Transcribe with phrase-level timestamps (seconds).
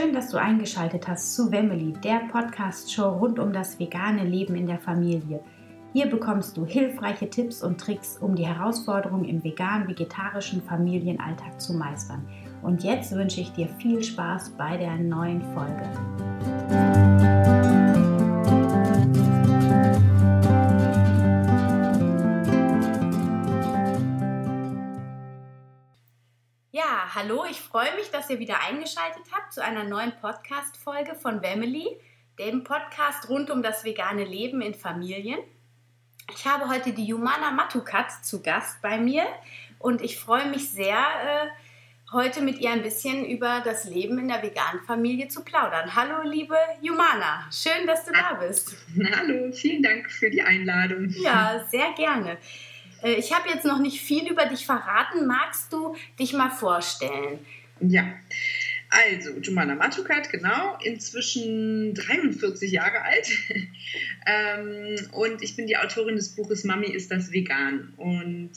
[0.00, 4.66] Schön, dass du eingeschaltet hast zu Wemmeli, der Podcast-Show rund um das vegane Leben in
[4.66, 5.40] der Familie.
[5.92, 12.26] Hier bekommst du hilfreiche Tipps und Tricks, um die Herausforderungen im vegan-vegetarischen Familienalltag zu meistern.
[12.62, 16.49] Und jetzt wünsche ich dir viel Spaß bei der neuen Folge.
[27.10, 31.42] Ja, hallo, ich freue mich, dass ihr wieder eingeschaltet habt zu einer neuen Podcast-Folge von
[31.42, 31.96] Wemmeli,
[32.38, 35.38] dem Podcast rund um das vegane Leben in Familien.
[36.32, 39.24] Ich habe heute die Jumana Matukat zu Gast bei mir
[39.78, 41.46] und ich freue mich sehr, äh,
[42.12, 45.94] heute mit ihr ein bisschen über das Leben in der veganen Familie zu plaudern.
[45.94, 48.76] Hallo, liebe Jumana, schön, dass du da bist.
[49.16, 51.08] Hallo, vielen Dank für die Einladung.
[51.08, 52.38] Ja, sehr gerne.
[53.02, 55.26] Äh, ich habe jetzt noch nicht viel über dich verraten.
[55.26, 57.38] Magst du dich mal vorstellen?
[57.80, 58.14] Ja.
[58.90, 63.30] Also, Jumana Matukat, genau, inzwischen 43 Jahre alt.
[64.26, 67.92] ähm, und ich bin die Autorin des Buches Mami ist das vegan.
[67.96, 68.50] Und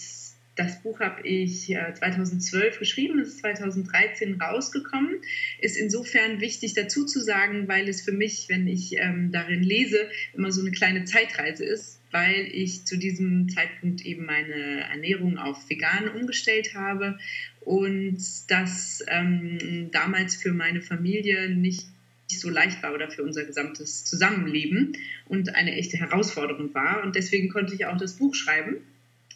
[0.55, 5.21] das Buch habe ich 2012 äh, geschrieben, ist 2013 rausgekommen.
[5.59, 10.09] Ist insofern wichtig dazu zu sagen, weil es für mich, wenn ich ähm, darin lese,
[10.33, 15.69] immer so eine kleine Zeitreise ist, weil ich zu diesem Zeitpunkt eben meine Ernährung auf
[15.69, 17.17] vegan umgestellt habe
[17.61, 21.87] und das ähm, damals für meine Familie nicht
[22.27, 24.93] so leicht war oder für unser gesamtes Zusammenleben
[25.25, 27.03] und eine echte Herausforderung war.
[27.03, 28.77] Und deswegen konnte ich auch das Buch schreiben.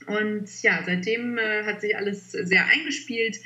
[0.06, 3.40] Und ja, seitdem äh, hat sich alles sehr eingespielt.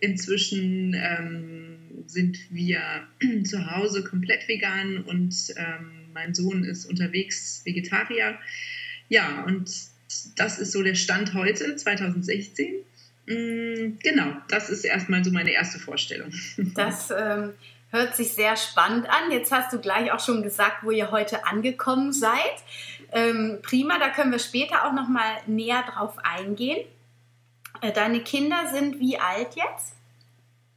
[0.00, 2.80] Inzwischen ähm, sind wir
[3.44, 8.38] zu Hause komplett vegan und ähm, mein Sohn ist unterwegs Vegetarier.
[9.08, 9.70] Ja, und
[10.36, 12.74] das ist so der Stand heute, 2016.
[13.26, 16.32] Mm, genau, das ist erstmal so meine erste Vorstellung.
[16.74, 17.54] Das ähm,
[17.90, 19.30] hört sich sehr spannend an.
[19.30, 22.54] Jetzt hast du gleich auch schon gesagt, wo ihr heute angekommen seid.
[23.12, 26.84] Ähm, prima, da können wir später auch noch mal näher drauf eingehen.
[27.80, 29.94] Äh, deine Kinder sind wie alt jetzt?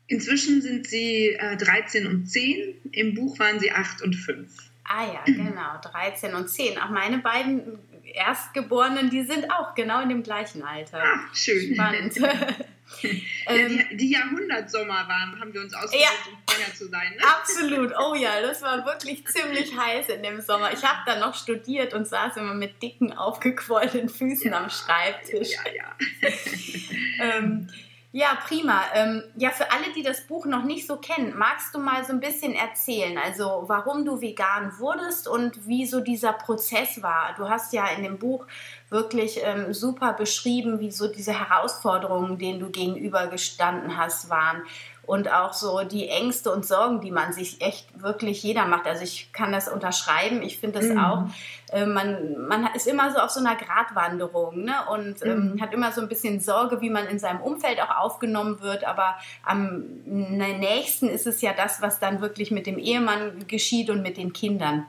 [0.08, 2.76] Inzwischen sind sie äh, 13 und 10.
[2.92, 4.50] Im Buch waren sie 8 und 5.
[4.86, 6.78] Ah ja, genau, 13 und 10.
[6.80, 7.78] Auch meine beiden
[8.14, 11.02] Erstgeborenen, die sind auch genau in dem gleichen Alter.
[11.04, 11.74] Ach, schön.
[11.74, 12.20] Spannend.
[13.50, 17.14] Ähm, die, die Jahrhundertsommer waren, haben wir uns ausgesucht, ja, um schwanger zu sein.
[17.16, 17.24] Ne?
[17.24, 17.94] Absolut.
[17.98, 20.74] Oh ja, das war wirklich ziemlich heiß in dem Sommer.
[20.74, 25.52] Ich habe da noch studiert und saß immer mit dicken, aufgequollenen Füßen ja, am Schreibtisch.
[25.52, 27.38] Ja, ja.
[27.38, 27.70] ähm,
[28.18, 28.82] ja, prima.
[28.96, 32.14] Ähm, ja, für alle, die das Buch noch nicht so kennen, magst du mal so
[32.14, 37.36] ein bisschen erzählen, also warum du vegan wurdest und wie so dieser Prozess war?
[37.38, 38.48] Du hast ja in dem Buch
[38.90, 44.64] wirklich ähm, super beschrieben, wie so diese Herausforderungen, denen du gegenübergestanden hast, waren
[45.08, 48.86] und auch so die Ängste und Sorgen, die man sich echt wirklich jeder macht.
[48.86, 51.00] Also ich kann das unterschreiben, ich finde das mhm.
[51.00, 51.24] auch.
[51.72, 54.74] Äh, man, man ist immer so auf so einer Gratwanderung ne?
[54.92, 55.62] und ähm, mhm.
[55.62, 58.84] hat immer so ein bisschen Sorge, wie man in seinem Umfeld auch aufgenommen wird.
[58.84, 64.02] Aber am nächsten ist es ja das, was dann wirklich mit dem Ehemann geschieht und
[64.02, 64.86] mit den Kindern.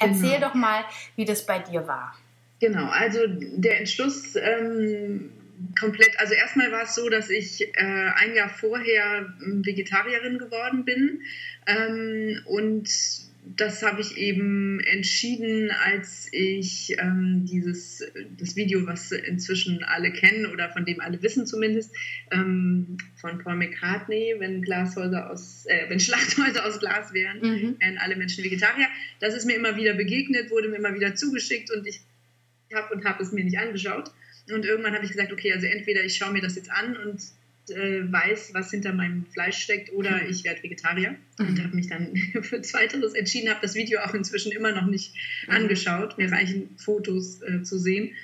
[0.00, 0.48] Erzähl genau.
[0.48, 0.82] doch mal,
[1.14, 2.12] wie das bei dir war.
[2.58, 5.30] Genau, also der Entschluss ähm,
[5.78, 10.84] komplett, also erstmal war es so, dass ich äh, ein Jahr vorher ähm, Vegetarierin geworden
[10.84, 11.22] bin
[11.66, 12.88] ähm, und
[13.56, 18.02] das habe ich eben entschieden, als ich ähm, dieses
[18.38, 21.94] das Video, was inzwischen alle kennen oder von dem alle wissen zumindest,
[22.30, 27.76] ähm, von Paul McCartney, wenn Glashäuser aus, äh, wenn Schlachthäuser aus Glas wären, mhm.
[27.80, 28.86] wären alle Menschen Vegetarier.
[29.20, 32.00] Das ist mir immer wieder begegnet, wurde mir immer wieder zugeschickt und ich
[32.74, 34.10] habe und habe es mir nicht angeschaut.
[34.50, 37.20] Und irgendwann habe ich gesagt, okay, also entweder ich schaue mir das jetzt an und
[37.70, 40.30] äh, weiß, was hinter meinem Fleisch steckt, oder mhm.
[40.30, 41.16] ich werde Vegetarier.
[41.38, 41.46] Mhm.
[41.46, 45.14] Und habe mich dann für Zweiteres entschieden, habe das Video auch inzwischen immer noch nicht
[45.46, 45.54] mhm.
[45.54, 46.18] angeschaut.
[46.18, 48.14] Mir reichen Fotos äh, zu sehen.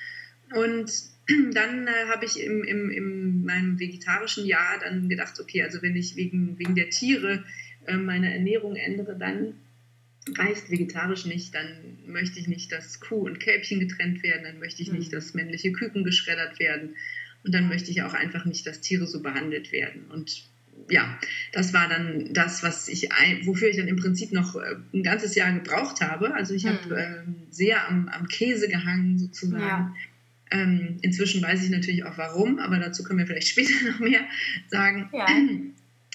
[0.55, 0.93] Und
[1.53, 5.97] dann äh, habe ich im, im, in meinem vegetarischen Jahr dann gedacht, okay, also wenn
[5.97, 7.45] ich wegen, wegen der Tiere
[7.87, 9.55] äh, meine Ernährung ändere, dann
[10.37, 14.83] reicht vegetarisch nicht, dann möchte ich nicht, dass Kuh und Kälbchen getrennt werden, dann möchte
[14.83, 15.17] ich nicht, mhm.
[15.17, 16.97] dass männliche Küken geschreddert werden
[17.45, 20.05] und dann möchte ich auch einfach nicht, dass Tiere so behandelt werden.
[20.11, 20.45] Und
[20.89, 21.19] ja,
[21.53, 23.09] das war dann das, was ich,
[23.45, 26.35] wofür ich dann im Prinzip noch äh, ein ganzes Jahr gebraucht habe.
[26.35, 29.63] Also ich habe äh, sehr am, am, Käse gehangen sozusagen.
[29.63, 29.95] Ja.
[30.51, 34.25] Ähm, inzwischen weiß ich natürlich auch warum, aber dazu können wir vielleicht später noch mehr
[34.69, 35.09] sagen.
[35.13, 35.27] Ja.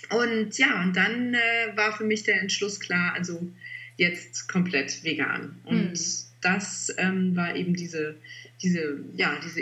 [0.09, 3.51] Und ja, und dann äh, war für mich der Entschluss klar, also
[3.97, 5.59] jetzt komplett vegan.
[5.65, 5.97] Und mhm.
[6.41, 8.15] das ähm, war eben diese,
[8.61, 9.61] diese, ja, diese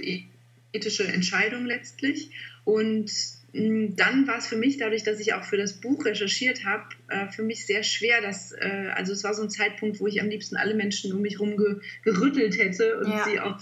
[0.74, 2.30] ethische Entscheidung letztlich.
[2.66, 3.12] Und
[3.54, 6.86] Mm, dann war es für mich, dadurch, dass ich auch für das Buch recherchiert habe,
[7.08, 10.20] äh, für mich sehr schwer, dass, äh, also es war so ein Zeitpunkt, wo ich
[10.20, 13.26] am liebsten alle Menschen um mich herum ge gerüttelt hätte und ja.
[13.26, 13.60] sie auch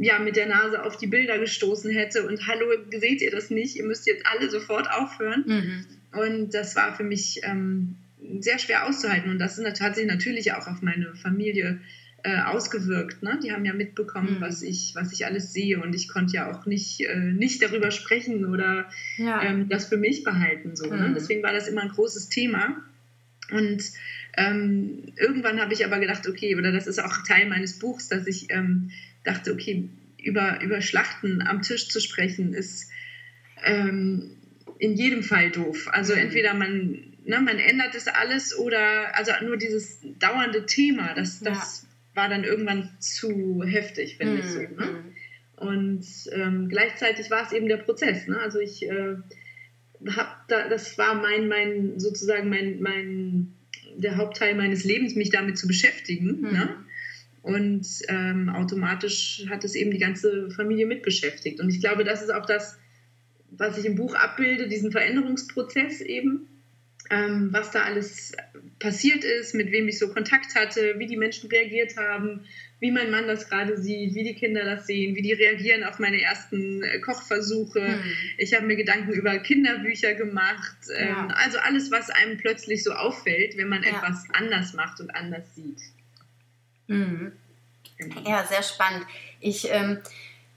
[0.00, 3.76] ja, mit der Nase auf die Bilder gestoßen hätte und hallo, seht ihr das nicht?
[3.76, 5.44] Ihr müsst jetzt alle sofort aufhören.
[5.46, 5.86] Mhm.
[6.18, 7.96] Und das war für mich ähm,
[8.40, 11.80] sehr schwer auszuhalten und das hat sich natürlich auch auf meine Familie
[12.24, 13.22] äh, ausgewirkt.
[13.22, 13.38] Ne?
[13.42, 14.40] Die haben ja mitbekommen, mhm.
[14.40, 17.90] was, ich, was ich alles sehe und ich konnte ja auch nicht, äh, nicht darüber
[17.90, 18.88] sprechen oder
[19.18, 19.42] ja.
[19.42, 20.74] ähm, das für mich behalten.
[20.74, 20.96] So, ne?
[20.96, 21.02] mhm.
[21.02, 21.12] ne?
[21.14, 22.82] Deswegen war das immer ein großes Thema.
[23.50, 23.84] Und
[24.38, 28.26] ähm, irgendwann habe ich aber gedacht, okay, oder das ist auch Teil meines Buchs, dass
[28.26, 28.90] ich ähm,
[29.22, 29.90] dachte, okay,
[30.22, 32.90] über, über Schlachten am Tisch zu sprechen, ist
[33.62, 34.30] ähm,
[34.78, 35.88] in jedem Fall doof.
[35.92, 36.20] Also mhm.
[36.20, 41.86] entweder man, ne, man ändert das alles oder also nur dieses dauernde Thema, das, das
[42.14, 44.60] war dann irgendwann zu heftig, finde mm, ich so.
[44.60, 44.68] Ne?
[44.68, 45.14] Mm.
[45.56, 48.26] Und ähm, gleichzeitig war es eben der Prozess.
[48.26, 48.38] Ne?
[48.38, 49.16] Also ich äh,
[50.08, 53.54] habe da, das war mein, mein sozusagen mein, mein,
[53.96, 56.40] der Hauptteil meines Lebens, mich damit zu beschäftigen.
[56.40, 56.52] Mm.
[56.52, 56.76] Ne?
[57.42, 61.60] Und ähm, automatisch hat es eben die ganze Familie mitbeschäftigt.
[61.60, 62.78] Und ich glaube, das ist auch das,
[63.50, 66.48] was ich im Buch abbilde, diesen Veränderungsprozess eben
[67.10, 68.32] ähm, was da alles
[68.78, 72.46] passiert ist, mit wem ich so Kontakt hatte, wie die Menschen reagiert haben,
[72.80, 75.98] wie mein Mann das gerade sieht, wie die Kinder das sehen, wie die reagieren auf
[75.98, 77.80] meine ersten äh, Kochversuche.
[77.80, 78.12] Mhm.
[78.38, 80.76] Ich habe mir Gedanken über Kinderbücher gemacht.
[80.96, 81.26] Ähm, ja.
[81.28, 83.90] Also alles, was einem plötzlich so auffällt, wenn man ja.
[83.90, 85.80] etwas anders macht und anders sieht.
[86.88, 87.32] Mhm.
[88.26, 89.06] Ja, sehr spannend.
[89.40, 89.98] Ich ähm,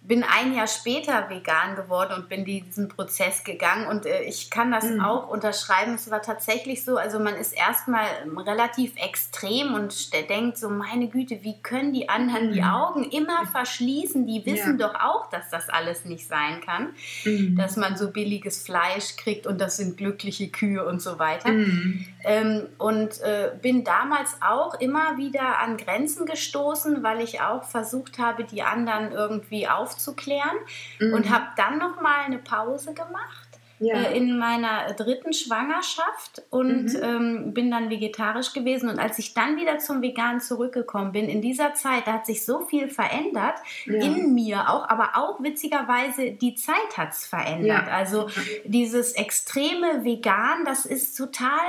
[0.08, 4.72] bin ein Jahr später vegan geworden und bin diesen Prozess gegangen und äh, ich kann
[4.72, 5.02] das mhm.
[5.02, 5.96] auch unterschreiben.
[5.96, 8.06] Es war tatsächlich so, also man ist erstmal
[8.38, 12.54] relativ extrem und denkt so, meine Güte, wie können die anderen mhm.
[12.54, 14.26] die Augen immer verschließen?
[14.26, 14.88] Die wissen ja.
[14.88, 16.94] doch auch, dass das alles nicht sein kann,
[17.26, 17.58] mhm.
[17.58, 21.50] dass man so billiges Fleisch kriegt und das sind glückliche Kühe und so weiter.
[21.50, 22.06] Mhm.
[22.24, 28.20] Ähm, und äh, bin damals auch immer wieder an Grenzen gestoßen, weil ich auch versucht
[28.20, 30.58] habe, die anderen irgendwie aufzunehmen aufzuklären
[31.00, 31.14] mhm.
[31.14, 33.48] und habe dann noch mal eine Pause gemacht.
[33.80, 33.94] Ja.
[33.94, 37.00] Äh, in meiner dritten Schwangerschaft und mhm.
[37.04, 38.90] ähm, bin dann vegetarisch gewesen.
[38.90, 42.44] Und als ich dann wieder zum Vegan zurückgekommen bin, in dieser Zeit, da hat sich
[42.44, 44.02] so viel verändert ja.
[44.02, 47.88] in mir auch, aber auch witzigerweise die Zeit hat es verändert.
[47.88, 47.94] Ja.
[47.94, 48.30] Also
[48.66, 51.60] dieses extreme Vegan, das ist total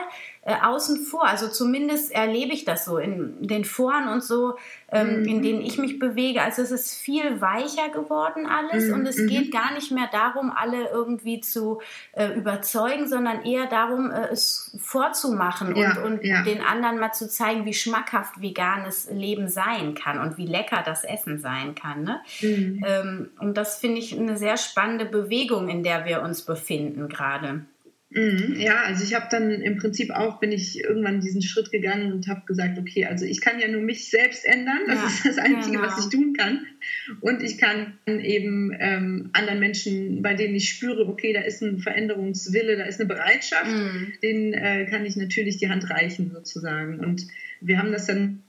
[0.48, 1.26] äh, außen vor.
[1.26, 4.56] Also zumindest erlebe ich das so in den Foren und so,
[4.90, 5.28] ähm, mhm.
[5.28, 6.40] in denen ich mich bewege.
[6.40, 8.94] Also es ist viel weicher geworden alles mhm.
[8.94, 9.26] und es mhm.
[9.26, 14.74] geht gar nicht mehr darum, alle irgendwie zu äh, überzeugen, sondern eher darum, äh, es
[14.80, 16.42] vorzumachen ja, und, und ja.
[16.44, 21.04] den anderen mal zu zeigen, wie schmackhaft veganes Leben sein kann und wie lecker das
[21.04, 22.04] Essen sein kann.
[22.04, 22.20] Ne?
[22.40, 22.84] Mhm.
[22.86, 27.66] Ähm, und das finde ich eine sehr spannende Bewegung, in der wir uns befinden gerade.
[28.10, 32.12] Mhm, ja, also ich habe dann im Prinzip auch, bin ich irgendwann diesen Schritt gegangen
[32.12, 35.26] und habe gesagt, okay, also ich kann ja nur mich selbst ändern, das ja, ist
[35.26, 35.86] das Einzige, genau.
[35.86, 36.64] was ich tun kann.
[37.20, 41.80] Und ich kann eben ähm, anderen Menschen, bei denen ich spüre, okay, da ist ein
[41.80, 44.12] Veränderungswille, da ist eine Bereitschaft, mhm.
[44.22, 47.00] denen äh, kann ich natürlich die Hand reichen sozusagen.
[47.00, 47.26] Und
[47.60, 48.42] wir haben das dann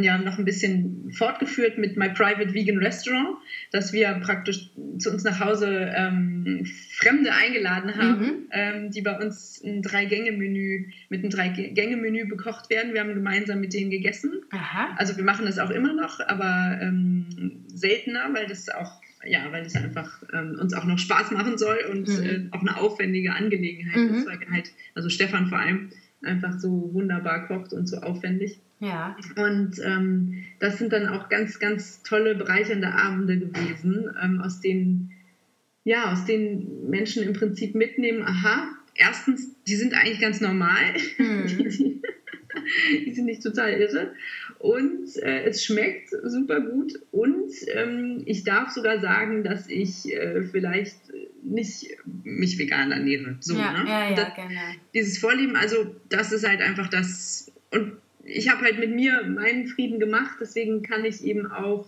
[0.00, 3.36] ja noch ein bisschen fortgeführt mit My Private Vegan Restaurant,
[3.70, 6.66] dass wir praktisch zu uns nach Hause ähm,
[6.98, 8.48] Fremde eingeladen haben, mhm.
[8.50, 12.92] ähm, die bei uns ein Drei-Gänge-Menü mit einem Drei-Gänge-Menü bekocht werden.
[12.92, 14.32] Wir haben gemeinsam mit denen gegessen.
[14.50, 14.94] Aha.
[14.96, 17.26] Also wir machen das auch immer noch, aber ähm,
[17.68, 21.78] seltener, weil das auch ja, weil es einfach ähm, uns auch noch Spaß machen soll
[21.90, 22.24] und mhm.
[22.24, 24.14] äh, auch eine aufwendige Angelegenheit mhm.
[24.16, 25.90] ist, weil halt, also Stefan vor allem
[26.22, 28.58] einfach so wunderbar kocht und so aufwendig.
[28.84, 29.16] Ja.
[29.36, 35.12] Und ähm, das sind dann auch ganz, ganz tolle, bereichernde Abende gewesen, ähm, aus denen,
[35.84, 40.94] ja, aus denen Menschen im Prinzip mitnehmen, aha, erstens, die sind eigentlich ganz normal.
[42.56, 43.04] Mhm.
[43.06, 44.12] die sind nicht total irre.
[44.58, 46.94] Und äh, es schmeckt super gut.
[47.10, 50.96] Und ähm, ich darf sogar sagen, dass ich äh, vielleicht
[51.42, 53.36] nicht mich vegan ernähre.
[53.40, 53.88] So, ja, ne?
[53.88, 54.60] ja, ja, das, genau.
[54.94, 57.52] Dieses Vorlieben, also das ist halt einfach das.
[57.72, 61.86] Und ich habe halt mit mir meinen Frieden gemacht, deswegen kann ich eben auch,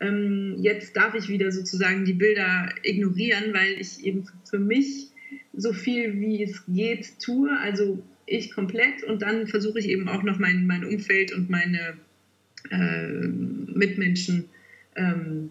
[0.00, 5.08] ähm, jetzt darf ich wieder sozusagen die Bilder ignorieren, weil ich eben für mich
[5.52, 9.02] so viel wie es geht tue, also ich komplett.
[9.04, 11.94] Und dann versuche ich eben auch noch mein, mein Umfeld und meine
[12.70, 14.46] äh, Mitmenschen
[14.96, 15.50] ähm,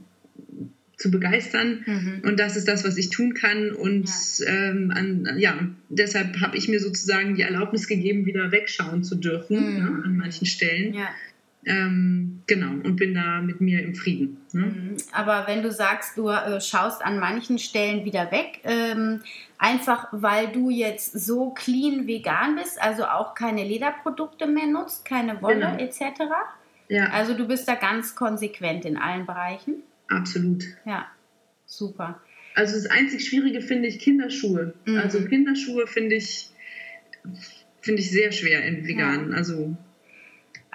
[1.03, 1.83] zu begeistern.
[1.85, 2.21] Mhm.
[2.23, 3.71] Und das ist das, was ich tun kann.
[3.71, 9.03] Und ja, ähm, an, ja deshalb habe ich mir sozusagen die Erlaubnis gegeben, wieder wegschauen
[9.03, 9.77] zu dürfen mhm.
[9.77, 10.93] ja, an manchen Stellen.
[10.93, 11.09] Ja.
[11.65, 14.37] Ähm, genau, und bin da mit mir im Frieden.
[14.53, 14.61] Ne?
[14.61, 14.97] Mhm.
[15.11, 19.21] Aber wenn du sagst, du äh, schaust an manchen Stellen wieder weg, ähm,
[19.57, 25.41] einfach weil du jetzt so clean vegan bist, also auch keine Lederprodukte mehr nutzt, keine
[25.41, 25.77] Wolle genau.
[25.77, 26.01] etc.
[26.87, 27.09] Ja.
[27.11, 29.83] Also du bist da ganz konsequent in allen Bereichen.
[30.13, 30.63] Absolut.
[30.85, 31.07] Ja,
[31.65, 32.21] super.
[32.55, 34.73] Also das einzig Schwierige finde ich Kinderschuhe.
[34.85, 34.97] Mhm.
[34.97, 36.49] Also Kinderschuhe finde ich,
[37.81, 39.31] finde ich sehr schwer in vegan.
[39.31, 39.37] Ja.
[39.37, 39.75] Also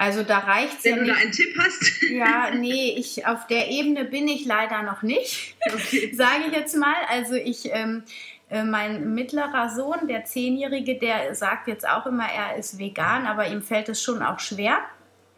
[0.01, 2.03] also da reicht es ja Wenn du da einen Tipp hast.
[2.03, 6.13] Ja, nee, ich, auf der Ebene bin ich leider noch nicht, okay.
[6.15, 6.95] sage ich jetzt mal.
[7.11, 8.05] Also ich, ähm,
[8.49, 13.49] äh, mein mittlerer Sohn, der Zehnjährige, der sagt jetzt auch immer, er ist vegan, aber
[13.49, 14.79] ihm fällt es schon auch schwer.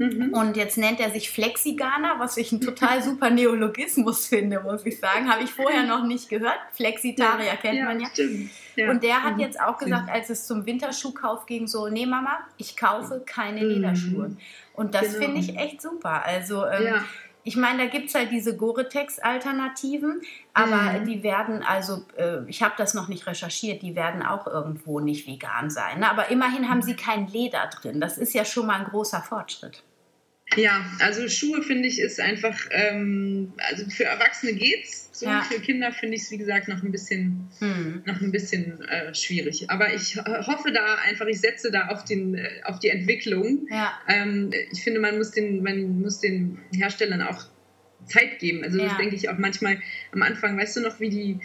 [0.01, 0.33] Mhm.
[0.33, 4.99] Und jetzt nennt er sich Flexiganer, was ich ein total super Neologismus finde, muss ich
[4.99, 5.31] sagen.
[5.31, 6.59] Habe ich vorher noch nicht gehört.
[6.73, 8.09] Flexitarier ja, kennt ja, man ja.
[8.77, 8.91] ja.
[8.91, 12.79] Und der hat jetzt auch gesagt, als es zum Winterschuhkauf ging, so, nee Mama, ich
[12.79, 13.69] kaufe keine mhm.
[13.69, 14.37] Lederschuhe.
[14.73, 15.19] Und das genau.
[15.19, 16.25] finde ich echt super.
[16.25, 16.95] Also ähm,
[17.45, 20.23] ich meine, da gibt es halt diese Gore-Tex-Alternativen,
[20.55, 21.05] aber mhm.
[21.05, 25.27] die werden, also äh, ich habe das noch nicht recherchiert, die werden auch irgendwo nicht
[25.27, 26.01] vegan sein.
[26.01, 26.11] Ne?
[26.11, 28.01] Aber immerhin haben sie kein Leder drin.
[28.01, 29.83] Das ist ja schon mal ein großer Fortschritt.
[30.57, 35.09] Ja, also Schuhe finde ich ist einfach, ähm, also für Erwachsene geht's.
[35.13, 35.43] So ja.
[35.43, 38.03] für Kinder finde ich es wie gesagt noch ein bisschen, mhm.
[38.07, 39.69] noch ein bisschen äh, schwierig.
[39.69, 43.69] Aber ich hoffe da einfach, ich setze da auf den, äh, auf die Entwicklung.
[43.71, 43.93] Ja.
[44.09, 47.45] Ähm, ich finde, man muss den, man muss den Herstellern auch
[48.07, 48.65] Zeit geben.
[48.65, 48.87] Also ja.
[48.87, 49.79] das denke ich auch manchmal
[50.13, 50.57] am Anfang.
[50.57, 51.41] Weißt du noch, wie die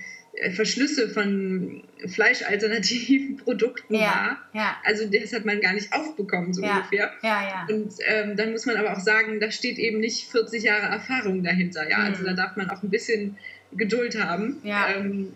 [0.53, 4.37] Verschlüsse von fleischalternativen Produkten ja, war.
[4.53, 4.77] Ja.
[4.83, 7.11] Also das hat man gar nicht aufbekommen, so ja, ungefähr.
[7.21, 10.87] Ja, Und ähm, dann muss man aber auch sagen, da steht eben nicht 40 Jahre
[10.87, 11.89] Erfahrung dahinter.
[11.89, 11.99] Ja?
[11.99, 12.05] Mhm.
[12.05, 13.37] Also da darf man auch ein bisschen
[13.71, 14.61] Geduld haben.
[14.97, 15.31] Ähm,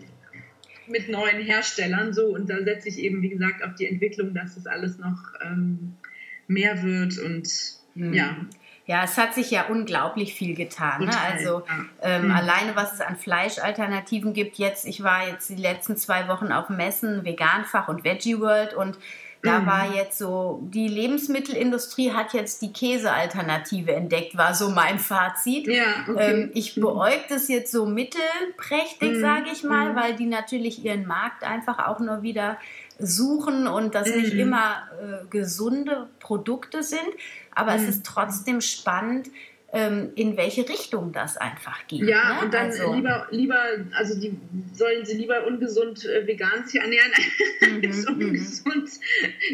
[0.86, 4.56] mit neuen Herstellern so und da setze ich eben wie gesagt auf die Entwicklung, dass
[4.56, 5.94] das alles noch ähm,
[6.48, 7.48] mehr wird und
[7.94, 8.12] mhm.
[8.12, 8.36] ja
[8.86, 11.04] ja, es hat sich ja unglaublich viel getan.
[11.04, 11.12] Ne?
[11.32, 11.62] Also
[12.02, 12.32] ähm, mhm.
[12.32, 14.58] alleine, was es an Fleischalternativen gibt.
[14.58, 18.98] Jetzt, ich war jetzt die letzten zwei Wochen auf Messen, Veganfach und Veggie World und
[19.42, 19.66] da mhm.
[19.66, 25.66] war jetzt so, die Lebensmittelindustrie hat jetzt die Käsealternative entdeckt, war so mein Fazit.
[25.66, 26.32] Ja, okay.
[26.32, 26.82] ähm, ich mhm.
[26.82, 29.20] beäuge das jetzt so mittelprächtig, mhm.
[29.20, 29.96] sage ich mal, mhm.
[29.96, 32.58] weil die natürlich ihren Markt einfach auch nur wieder
[32.98, 34.40] suchen und das nicht mhm.
[34.40, 37.08] immer äh, gesunde Produkte sind
[37.54, 37.82] aber mhm.
[37.84, 39.30] es ist trotzdem spannend,
[39.72, 42.02] in welche Richtung das einfach geht.
[42.02, 42.44] Ja, ne?
[42.44, 43.62] und dann also, lieber, lieber,
[43.92, 44.36] also die
[44.72, 47.12] sollen sie lieber ungesund äh, vegan sich ernähren
[47.82, 48.90] als mhm, mhm, ungesund,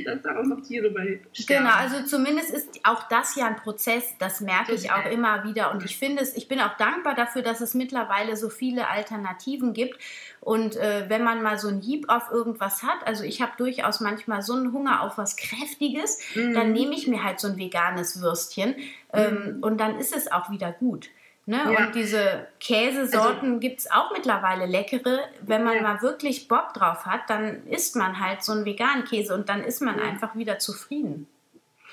[0.06, 1.66] dass da auch noch Tiere bei sterben.
[1.66, 5.70] Genau, also zumindest ist auch das ja ein Prozess, das merke ich auch immer wieder
[5.73, 9.75] und ich finde es, ich bin auch dankbar dafür, dass es mittlerweile so viele Alternativen
[9.75, 9.99] gibt
[10.47, 13.99] und äh, wenn man mal so einen Hieb auf irgendwas hat, also ich habe durchaus
[13.99, 16.55] manchmal so einen Hunger auf was Kräftiges, mhm.
[16.55, 18.76] dann nehme ich mir halt so ein veganes Würstchen
[19.12, 19.62] ähm, mhm.
[19.65, 21.09] und dann ist es auch wieder gut.
[21.47, 21.57] Ne?
[21.57, 21.87] Ja.
[21.87, 25.19] Und diese Käsesorten also, gibt es auch mittlerweile leckere.
[25.41, 25.83] Wenn man ja.
[25.83, 29.65] mal wirklich Bock drauf hat, dann isst man halt so einen veganen Käse und dann
[29.65, 30.05] ist man ja.
[30.05, 31.26] einfach wieder zufrieden.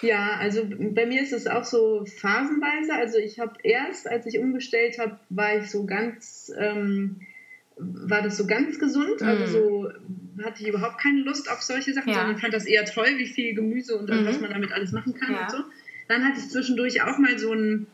[0.02, 2.94] Ja, also bei mir ist es auch so phasenweise.
[2.94, 7.22] Also ich habe erst, als ich umgestellt habe, war ich so ganz ähm,
[7.78, 9.22] war das so ganz gesund.
[9.22, 9.28] Mhm.
[9.28, 9.92] Also so
[10.44, 12.16] hatte ich überhaupt keine Lust auf solche Sachen, ja.
[12.16, 14.26] sondern fand das eher toll, wie viel Gemüse und mhm.
[14.26, 15.44] was man damit alles machen kann ja.
[15.44, 15.58] und so.
[16.08, 17.88] Dann hatte ich zwischendurch auch mal so, ein,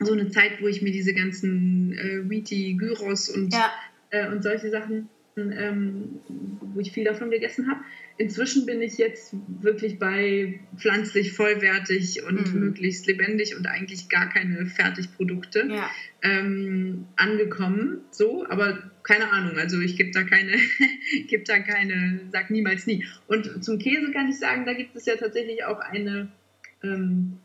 [0.00, 3.72] so eine Zeit, wo ich mir diese ganzen äh, Wheaty, Gyros und, ja.
[4.10, 6.20] äh, und solche Sachen, ähm,
[6.60, 7.80] wo ich viel davon gegessen habe.
[8.16, 12.60] Inzwischen bin ich jetzt wirklich bei pflanzlich vollwertig und mhm.
[12.60, 15.90] möglichst lebendig und eigentlich gar keine Fertigprodukte ja.
[16.22, 18.02] ähm, angekommen.
[18.12, 19.58] So, aber keine Ahnung.
[19.58, 20.52] Also ich gebe da keine,
[21.26, 23.04] gebe da keine, sag niemals nie.
[23.26, 26.30] Und zum Käse kann ich sagen, da gibt es ja tatsächlich auch eine
[26.84, 27.38] ähm,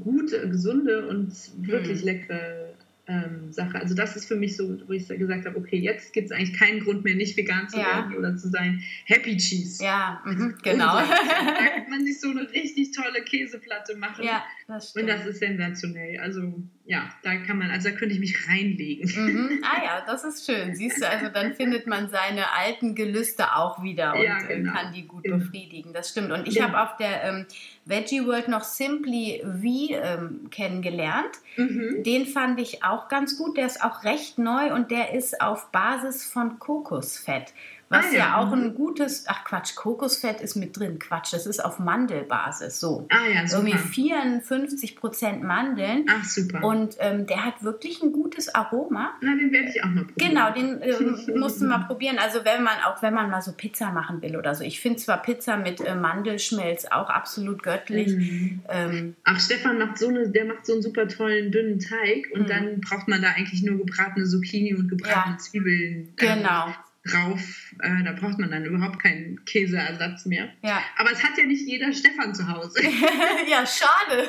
[0.00, 1.32] gute, gesunde und
[1.66, 2.06] wirklich mhm.
[2.06, 2.74] leckere
[3.08, 3.80] ähm, Sache.
[3.80, 6.56] Also das ist für mich so, wo ich gesagt habe, okay, jetzt gibt es eigentlich
[6.58, 7.86] keinen Grund mehr, nicht vegan zu ja.
[7.86, 8.82] werden oder zu sein.
[9.06, 9.82] Happy Cheese.
[9.82, 10.96] Ja, mhm, genau.
[10.96, 11.04] da
[11.74, 14.24] kann man sich so eine richtig tolle Käseplatte machen.
[14.24, 14.92] Ja, das.
[14.96, 16.18] Und das ist sensationell.
[16.20, 19.08] Also ja, da kann man, also da könnte ich mich reinlegen.
[19.14, 19.62] Mhm.
[19.72, 20.74] Ah ja, das ist schön.
[20.74, 24.72] Siehst du, also dann findet man seine alten Gelüste auch wieder und ja, äh, genau.
[24.72, 25.38] kann die gut genau.
[25.38, 25.92] befriedigen.
[25.92, 26.32] Das stimmt.
[26.32, 26.64] Und ich ja.
[26.64, 27.46] habe auf der ähm,
[27.84, 31.30] Veggie World noch Simply V ähm, kennengelernt.
[31.56, 32.02] Mhm.
[32.02, 33.56] Den fand ich auch ganz gut.
[33.56, 37.54] Der ist auch recht neu und der ist auf Basis von Kokosfett
[37.92, 38.18] Was ah, ja.
[38.18, 38.36] ja.
[38.38, 40.98] auch ein gutes, ach Quatsch, Kokosfett ist mit drin.
[40.98, 42.80] Quatsch, das ist auf Mandelbasis.
[42.80, 43.06] So.
[43.10, 43.66] Ah ja, super.
[43.66, 46.06] Irgendwie 54 Prozent Mandeln.
[46.08, 46.64] Ach super.
[46.64, 49.12] Und ähm, der hat wirklich ein gutes Aroma.
[49.20, 50.30] Na, den werde ich auch mal probieren.
[50.30, 52.16] Genau, den äh, musst du mal probieren.
[52.18, 54.64] Also wenn man, auch wenn man mal so Pizza machen will oder so.
[54.64, 58.16] Ich finde zwar Pizza mit äh, Mandelschmelz auch absolut göttlich.
[58.16, 58.62] Mhm.
[58.70, 62.44] Ähm, ach, Stefan macht so eine, der macht so einen super tollen, dünnen Teig und
[62.44, 62.46] mhm.
[62.46, 65.38] dann braucht man da eigentlich nur gebratene Zucchini und gebratene ja.
[65.38, 66.14] Zwiebeln.
[66.16, 66.72] Genau
[67.04, 67.40] drauf.
[67.80, 70.48] Äh, da braucht man dann überhaupt keinen Käseersatz mehr.
[70.62, 70.80] Ja.
[70.96, 72.80] Aber es hat ja nicht jeder Stefan zu Hause.
[73.50, 74.28] ja, schade.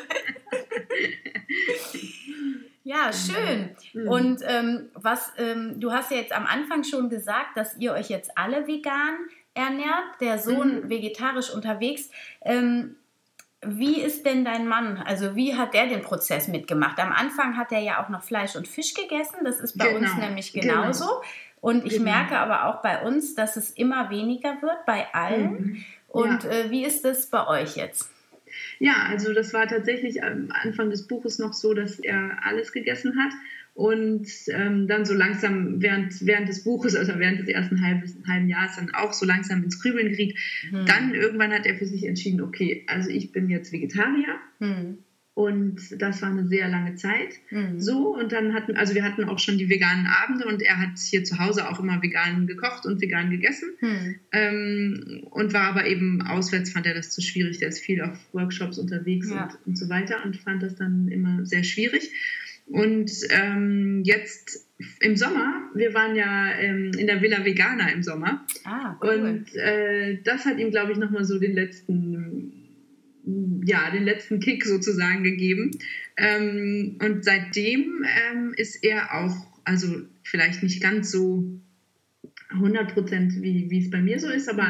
[2.83, 3.75] ja, schön.
[3.93, 4.07] Mhm.
[4.07, 8.09] Und ähm, was, ähm, du hast ja jetzt am Anfang schon gesagt, dass ihr euch
[8.09, 9.17] jetzt alle vegan
[9.53, 10.89] ernährt, der Sohn mhm.
[10.89, 12.09] vegetarisch unterwegs.
[12.41, 12.95] Ähm,
[13.65, 14.97] wie ist denn dein Mann?
[14.97, 16.99] Also wie hat der den Prozess mitgemacht?
[16.99, 19.37] Am Anfang hat er ja auch noch Fleisch und Fisch gegessen.
[19.43, 19.99] Das ist bei genau.
[19.99, 21.05] uns nämlich genauso.
[21.05, 21.21] Genau.
[21.63, 22.11] Und ich genau.
[22.11, 25.51] merke aber auch bei uns, dass es immer weniger wird, bei allen.
[25.53, 25.83] Mhm.
[26.09, 26.49] Und ja.
[26.49, 28.11] äh, wie ist das bei euch jetzt?
[28.79, 33.13] Ja, also das war tatsächlich am Anfang des Buches noch so, dass er alles gegessen
[33.17, 33.31] hat
[33.75, 38.49] und ähm, dann so langsam während, während des Buches, also während des ersten halben, halben
[38.49, 40.37] Jahres, dann auch so langsam ins Grübeln geriet.
[40.69, 40.85] Mhm.
[40.85, 44.35] Dann irgendwann hat er für sich entschieden, okay, also ich bin jetzt Vegetarier.
[44.59, 44.97] Mhm.
[45.35, 47.33] Und das war eine sehr lange Zeit.
[47.49, 47.79] Mhm.
[47.79, 50.99] So, und dann hatten, also wir hatten auch schon die veganen Abende und er hat
[50.99, 53.69] hier zu Hause auch immer vegan gekocht und vegan gegessen.
[53.81, 54.15] Mhm.
[54.31, 57.57] Ähm, und war aber eben auswärts, fand er das zu schwierig.
[57.57, 59.45] Der ist viel auf Workshops unterwegs ja.
[59.45, 62.11] und, und so weiter und fand das dann immer sehr schwierig.
[62.67, 64.67] Und ähm, jetzt
[64.99, 68.45] im Sommer, wir waren ja ähm, in der Villa Vegana im Sommer.
[68.65, 69.15] Ah, cool.
[69.15, 72.62] Und äh, das hat ihm, glaube ich, nochmal so den letzten
[73.65, 75.71] ja, den letzten Kick sozusagen gegeben.
[76.17, 81.43] Ähm, und seitdem ähm, ist er auch, also vielleicht nicht ganz so
[82.49, 84.67] 100 Prozent, wie, wie es bei mir so ist, aber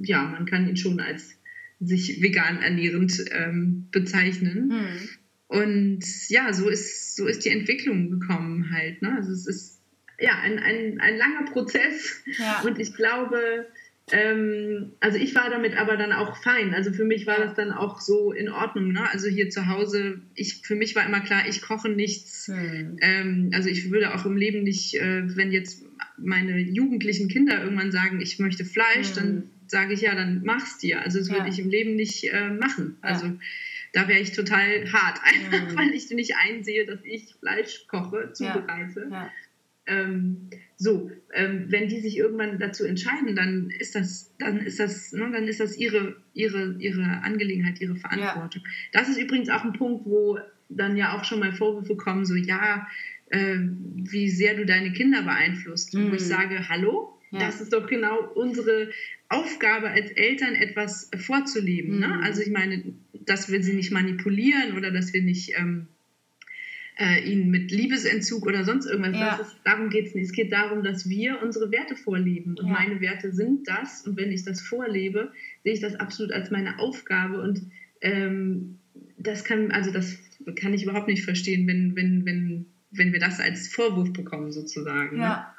[0.00, 1.38] ja, man kann ihn schon als
[1.80, 4.70] sich vegan ernährend ähm, bezeichnen.
[4.70, 5.08] Hm.
[5.48, 9.02] Und ja, so ist, so ist die Entwicklung gekommen halt.
[9.02, 9.14] Ne?
[9.16, 9.80] Also es ist
[10.18, 12.62] ja ein, ein, ein langer Prozess ja.
[12.62, 13.66] und ich glaube,
[14.12, 16.74] ähm, also ich war damit aber dann auch fein.
[16.74, 18.92] Also für mich war das dann auch so in Ordnung.
[18.92, 19.10] Ne?
[19.10, 22.46] Also hier zu Hause, ich, für mich war immer klar, ich koche nichts.
[22.46, 22.98] Hm.
[23.00, 25.84] Ähm, also ich würde auch im Leben nicht, äh, wenn jetzt
[26.18, 29.14] meine jugendlichen Kinder irgendwann sagen, ich möchte Fleisch, hm.
[29.14, 31.02] dann sage ich ja, dann mach's dir.
[31.02, 31.34] Also das ja.
[31.34, 32.98] würde ich im Leben nicht äh, machen.
[33.02, 33.08] Ja.
[33.08, 33.32] Also
[33.92, 35.76] da wäre ich total hart, einfach hm.
[35.76, 39.08] weil ich nicht einsehe, dass ich Fleisch koche, zubereite.
[39.10, 39.32] Ja.
[39.86, 45.12] Ähm, so, ähm, wenn die sich irgendwann dazu entscheiden, dann ist das, dann ist das,
[45.12, 48.62] ne, dann ist das ihre, ihre, ihre Angelegenheit, ihre Verantwortung.
[48.64, 48.70] Ja.
[49.00, 52.34] Das ist übrigens auch ein Punkt, wo dann ja auch schon mal Vorwürfe kommen, so
[52.34, 52.86] ja,
[53.30, 55.94] äh, wie sehr du deine Kinder beeinflusst.
[55.94, 56.10] Mhm.
[56.10, 56.26] Wo ich mhm.
[56.26, 57.40] sage, hallo, ja.
[57.40, 58.90] das ist doch genau unsere
[59.28, 61.98] Aufgabe als Eltern, etwas vorzuleben.
[61.98, 62.08] Ne?
[62.08, 62.14] Mhm.
[62.14, 62.22] Ne?
[62.22, 65.88] Also ich meine, dass wir sie nicht manipulieren oder dass wir nicht ähm,
[66.98, 69.20] äh, ihn mit Liebesentzug oder sonst irgendwas.
[69.20, 69.36] Ja.
[69.36, 70.26] Ist, darum geht es nicht.
[70.26, 72.56] Es geht darum, dass wir unsere Werte vorleben.
[72.58, 72.72] Und ja.
[72.72, 74.02] meine Werte sind das.
[74.06, 75.32] Und wenn ich das vorlebe,
[75.62, 77.40] sehe ich das absolut als meine Aufgabe.
[77.40, 77.62] Und
[78.00, 78.78] ähm,
[79.18, 80.18] das kann, also das
[80.56, 85.16] kann ich überhaupt nicht verstehen, wenn, wenn, wenn, wenn wir das als Vorwurf bekommen, sozusagen.
[85.16, 85.22] Ne?
[85.22, 85.55] Ja.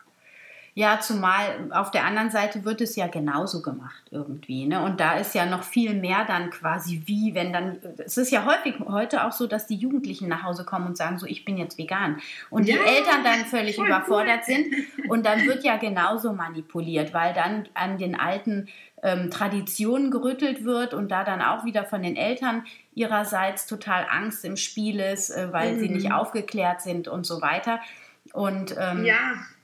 [0.78, 4.68] Ja, zumal auf der anderen Seite wird es ja genauso gemacht irgendwie.
[4.68, 4.80] Ne?
[4.84, 8.46] Und da ist ja noch viel mehr dann quasi wie, wenn dann, es ist ja
[8.46, 11.58] häufig heute auch so, dass die Jugendlichen nach Hause kommen und sagen so, ich bin
[11.58, 12.22] jetzt vegan.
[12.52, 14.54] Und ja, die Eltern dann völlig überfordert cool.
[14.54, 15.10] sind.
[15.10, 18.68] Und dann wird ja genauso manipuliert, weil dann an den alten
[19.02, 24.46] ähm, Traditionen gerüttelt wird und da dann auch wieder von den Eltern ihrerseits total Angst
[24.46, 25.80] im Spiel ist, äh, weil mhm.
[25.80, 27.80] sie nicht aufgeklärt sind und so weiter.
[28.32, 29.18] Und ähm, ja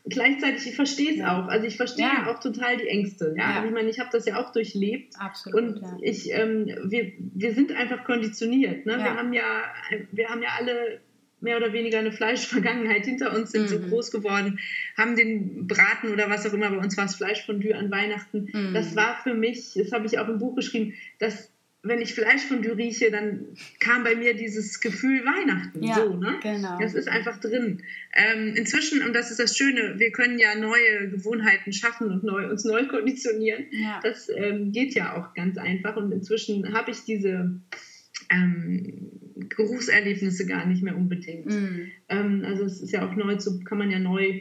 [0.06, 1.38] gleichzeitig, ich verstehe es ja.
[1.38, 1.48] auch.
[1.48, 2.32] Also ich verstehe ja.
[2.32, 3.34] auch total die Ängste.
[3.38, 3.44] Ja?
[3.44, 3.56] ja.
[3.56, 5.13] Also ich meine, ich habe das ja auch durchlebt.
[5.20, 5.62] Absolut.
[5.62, 8.86] Und ich, ähm, wir, wir sind einfach konditioniert.
[8.86, 8.98] Ne?
[8.98, 9.63] Wir haben ja,
[10.12, 11.00] wir haben ja alle
[11.44, 13.68] mehr oder weniger eine Fleischvergangenheit hinter uns, sind mhm.
[13.68, 14.60] so groß geworden,
[14.98, 18.50] haben den Braten oder was auch immer, bei uns war es Fleischfondue an Weihnachten.
[18.54, 18.74] Mhm.
[18.74, 21.53] Das war für mich, das habe ich auch im Buch geschrieben, das
[21.86, 23.48] wenn ich Fleisch von rieche, dann
[23.82, 25.84] kam bei mir dieses Gefühl Weihnachten.
[25.84, 26.39] Ja, so, ne?
[26.41, 26.80] genau.
[26.80, 27.84] Das ist einfach drin.
[28.15, 32.50] Ähm, inzwischen, und das ist das Schöne, wir können ja neue Gewohnheiten schaffen und neu,
[32.50, 33.65] uns neu konditionieren.
[33.72, 34.00] Ja.
[34.02, 35.98] Das ähm, geht ja auch ganz einfach.
[35.98, 37.60] Und inzwischen habe ich diese
[38.30, 39.10] ähm,
[39.50, 41.48] Geruchserlebnisse gar nicht mehr unbedingt.
[41.48, 41.91] Mhm.
[42.08, 44.39] Ähm, also es ist ja auch neu zu, kann man ja neu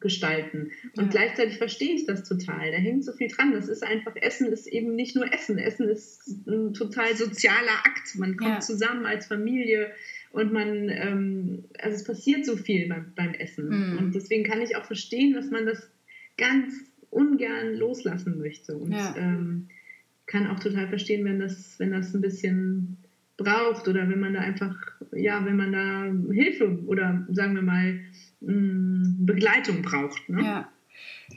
[0.00, 0.70] gestalten.
[0.96, 1.10] Und ja.
[1.10, 2.70] gleichzeitig verstehe ich das total.
[2.70, 3.52] Da hängt so viel dran.
[3.52, 5.58] Das ist einfach, Essen ist eben nicht nur Essen.
[5.58, 8.14] Essen ist ein total sozialer Akt.
[8.16, 8.60] Man kommt ja.
[8.60, 9.90] zusammen als Familie
[10.30, 13.68] und man, ähm, also es passiert so viel beim, beim Essen.
[13.68, 13.98] Mhm.
[13.98, 15.90] Und deswegen kann ich auch verstehen, dass man das
[16.36, 16.72] ganz
[17.10, 18.76] ungern loslassen möchte.
[18.76, 19.14] Und ja.
[19.16, 19.68] ähm,
[20.26, 22.98] kann auch total verstehen, wenn das, wenn das ein bisschen
[23.38, 24.74] braucht oder wenn man da einfach,
[25.12, 28.00] ja, wenn man da Hilfe oder sagen wir mal
[28.40, 30.28] mm, Begleitung braucht.
[30.28, 30.44] Ne?
[30.44, 30.68] Ja.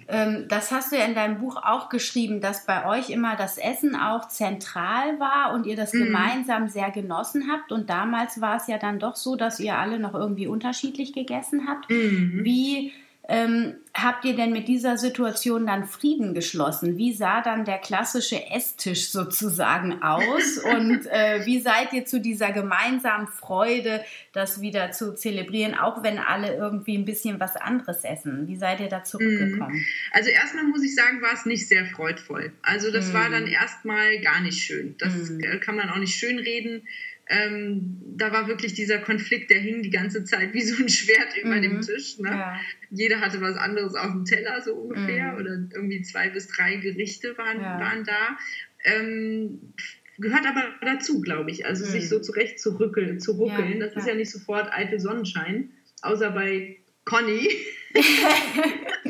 [0.08, 3.58] Ähm, das hast du ja in deinem Buch auch geschrieben, dass bei euch immer das
[3.58, 6.06] Essen auch zentral war und ihr das mhm.
[6.06, 7.72] gemeinsam sehr genossen habt.
[7.72, 11.68] Und damals war es ja dann doch so, dass ihr alle noch irgendwie unterschiedlich gegessen
[11.68, 11.90] habt.
[11.90, 12.42] Mhm.
[12.44, 12.94] Wie
[13.30, 16.98] ähm, habt ihr denn mit dieser Situation dann Frieden geschlossen?
[16.98, 20.58] Wie sah dann der klassische Esstisch sozusagen aus?
[20.64, 24.04] Und äh, wie seid ihr zu dieser gemeinsamen Freude,
[24.34, 28.48] das wieder zu zelebrieren, auch wenn alle irgendwie ein bisschen was anderes essen?
[28.48, 29.76] Wie seid ihr da zurückgekommen?
[29.76, 29.86] Mhm.
[30.12, 32.52] Also erstmal muss ich sagen, war es nicht sehr freudvoll.
[32.64, 33.14] Also das mm.
[33.14, 34.96] war dann erstmal gar nicht schön.
[34.98, 35.60] Das mm.
[35.62, 36.88] kann man auch nicht schön reden
[37.32, 41.38] ähm, da war wirklich dieser Konflikt, der hing die ganze Zeit wie so ein Schwert
[41.42, 41.62] über mhm.
[41.62, 42.20] dem Tisch.
[42.20, 42.30] Ne?
[42.30, 42.60] Ja.
[42.90, 45.40] Jeder hatte was anderes auf dem Teller, so ungefähr, mhm.
[45.40, 47.80] oder irgendwie zwei bis drei Gerichte waren, ja.
[47.80, 48.38] waren da.
[48.84, 49.74] Ähm,
[50.18, 51.66] gehört aber dazu, glaube ich.
[51.66, 51.92] Also mhm.
[51.92, 53.80] sich so zurecht zu, rückeln, zu ruckeln.
[53.80, 57.48] Ja, das ist ja nicht sofort eitel Sonnenschein, außer bei Conny.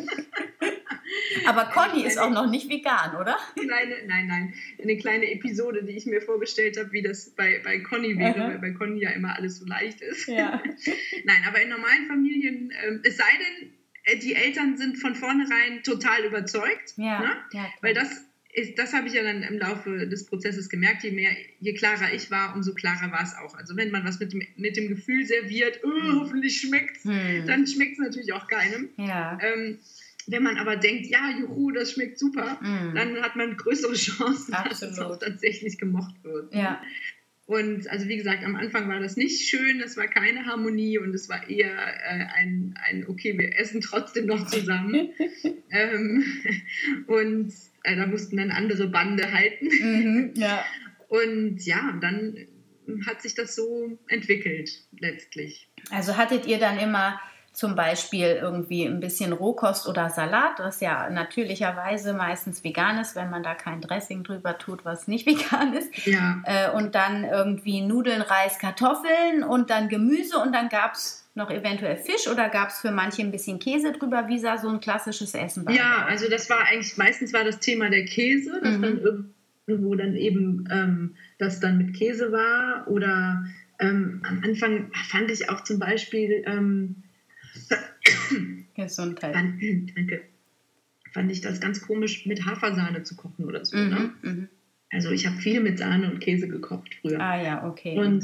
[1.51, 3.37] Aber Conny ist auch noch nicht vegan, oder?
[3.55, 4.53] Kleine, nein, nein.
[4.81, 8.51] Eine kleine Episode, die ich mir vorgestellt habe, wie das bei, bei Conny wäre, mhm.
[8.51, 10.27] weil bei Conny ja immer alles so leicht ist.
[10.27, 10.61] Ja.
[11.25, 15.83] nein, aber in normalen Familien, äh, es sei denn, äh, die Eltern sind von vornherein
[15.83, 16.93] total überzeugt.
[16.97, 17.19] Ja.
[17.19, 17.37] Ne?
[17.53, 21.11] ja weil das ist, das habe ich ja dann im Laufe des Prozesses gemerkt, je
[21.11, 23.55] mehr, je klarer ich war, umso klarer war es auch.
[23.55, 27.47] Also wenn man was mit dem, mit dem Gefühl serviert, oh, hoffentlich schmeckt es, hm.
[27.47, 28.89] dann schmeckt es natürlich auch keinem.
[28.97, 29.37] Ja.
[29.41, 29.79] Ähm,
[30.27, 32.95] wenn man aber denkt, ja, juhu, das schmeckt super, mm.
[32.95, 34.81] dann hat man größere Chancen, Absolut.
[34.81, 36.53] dass es auch tatsächlich gemocht wird.
[36.53, 36.81] Ja.
[37.45, 41.13] Und also wie gesagt, am Anfang war das nicht schön, es war keine Harmonie und
[41.13, 45.09] es war eher äh, ein, ein, okay, wir essen trotzdem noch zusammen.
[45.69, 46.23] ähm,
[47.07, 47.51] und
[47.83, 49.67] äh, da mussten dann andere Bande halten.
[49.67, 50.63] Mhm, ja.
[51.09, 52.37] Und ja, dann
[53.05, 55.69] hat sich das so entwickelt letztlich.
[55.89, 57.19] Also hattet ihr dann immer
[57.53, 63.29] zum Beispiel irgendwie ein bisschen Rohkost oder Salat, was ja natürlicherweise meistens vegan ist, wenn
[63.29, 66.05] man da kein Dressing drüber tut, was nicht vegan ist.
[66.05, 66.41] Ja.
[66.45, 71.49] Äh, und dann irgendwie Nudeln, Reis, Kartoffeln und dann Gemüse und dann gab es noch
[71.49, 74.27] eventuell Fisch oder gab es für manche ein bisschen Käse drüber?
[74.27, 77.59] Wie sah so ein klassisches Essen bei Ja, also das war eigentlich, meistens war das
[77.59, 78.81] Thema der Käse, dass mhm.
[78.81, 79.33] dann
[79.67, 83.45] irgendwo dann eben ähm, das dann mit Käse war oder
[83.79, 87.03] ähm, am Anfang fand ich auch zum Beispiel ähm,
[88.75, 89.33] Gesundheit.
[89.33, 89.61] Fand,
[89.95, 90.21] danke.
[91.11, 93.77] Fand ich das ganz komisch, mit Hafersahne zu kochen oder so.
[93.77, 94.13] Mhm, ne?
[94.21, 94.47] Mhm.
[94.91, 97.19] Also ich habe viel mit Sahne und Käse gekocht früher.
[97.19, 97.97] Ah ja, okay.
[97.97, 98.23] Und,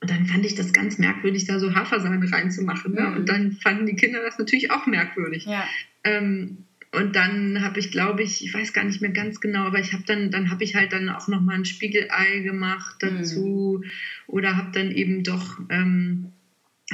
[0.00, 2.94] und dann fand ich das ganz merkwürdig, da so Hafersahne reinzumachen.
[2.94, 3.02] Ne?
[3.02, 3.16] Mhm.
[3.16, 5.46] Und dann fanden die Kinder das natürlich auch merkwürdig.
[5.46, 5.64] Ja.
[6.04, 9.78] Ähm, und dann habe ich, glaube ich, ich weiß gar nicht mehr ganz genau, aber
[9.78, 13.80] ich habe dann, dann habe ich halt dann auch noch mal ein Spiegelei gemacht dazu
[13.82, 13.90] mhm.
[14.26, 16.32] oder habe dann eben doch ähm,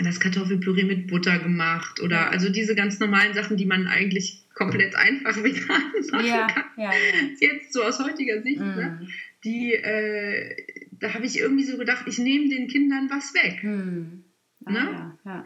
[0.04, 4.94] das Kartoffelpüree mit Butter gemacht oder also diese ganz normalen Sachen, die man eigentlich komplett
[4.94, 5.82] einfach vegan
[6.12, 6.64] machen ja, kann.
[6.76, 7.28] Ja, ja.
[7.40, 8.64] Jetzt so aus heutiger Sicht, mm.
[8.64, 9.08] ne?
[9.44, 10.56] die, äh,
[10.92, 13.62] da habe ich irgendwie so gedacht, ich nehme den Kindern was weg.
[13.62, 14.24] Mm.
[14.64, 14.72] Ah,
[15.24, 15.44] ne?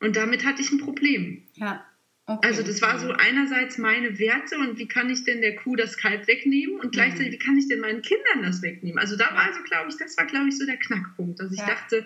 [0.00, 1.42] Und damit hatte ich ein Problem.
[1.54, 1.84] Ja.
[2.28, 2.48] Okay.
[2.48, 5.96] Also das war so einerseits meine Werte und wie kann ich denn der Kuh das
[5.96, 8.98] Kalb wegnehmen und gleichzeitig wie kann ich denn meinen Kindern das wegnehmen?
[8.98, 11.60] Also da war so, glaube ich, das war glaube ich so der Knackpunkt, dass ich
[11.60, 11.66] ja.
[11.66, 12.04] dachte,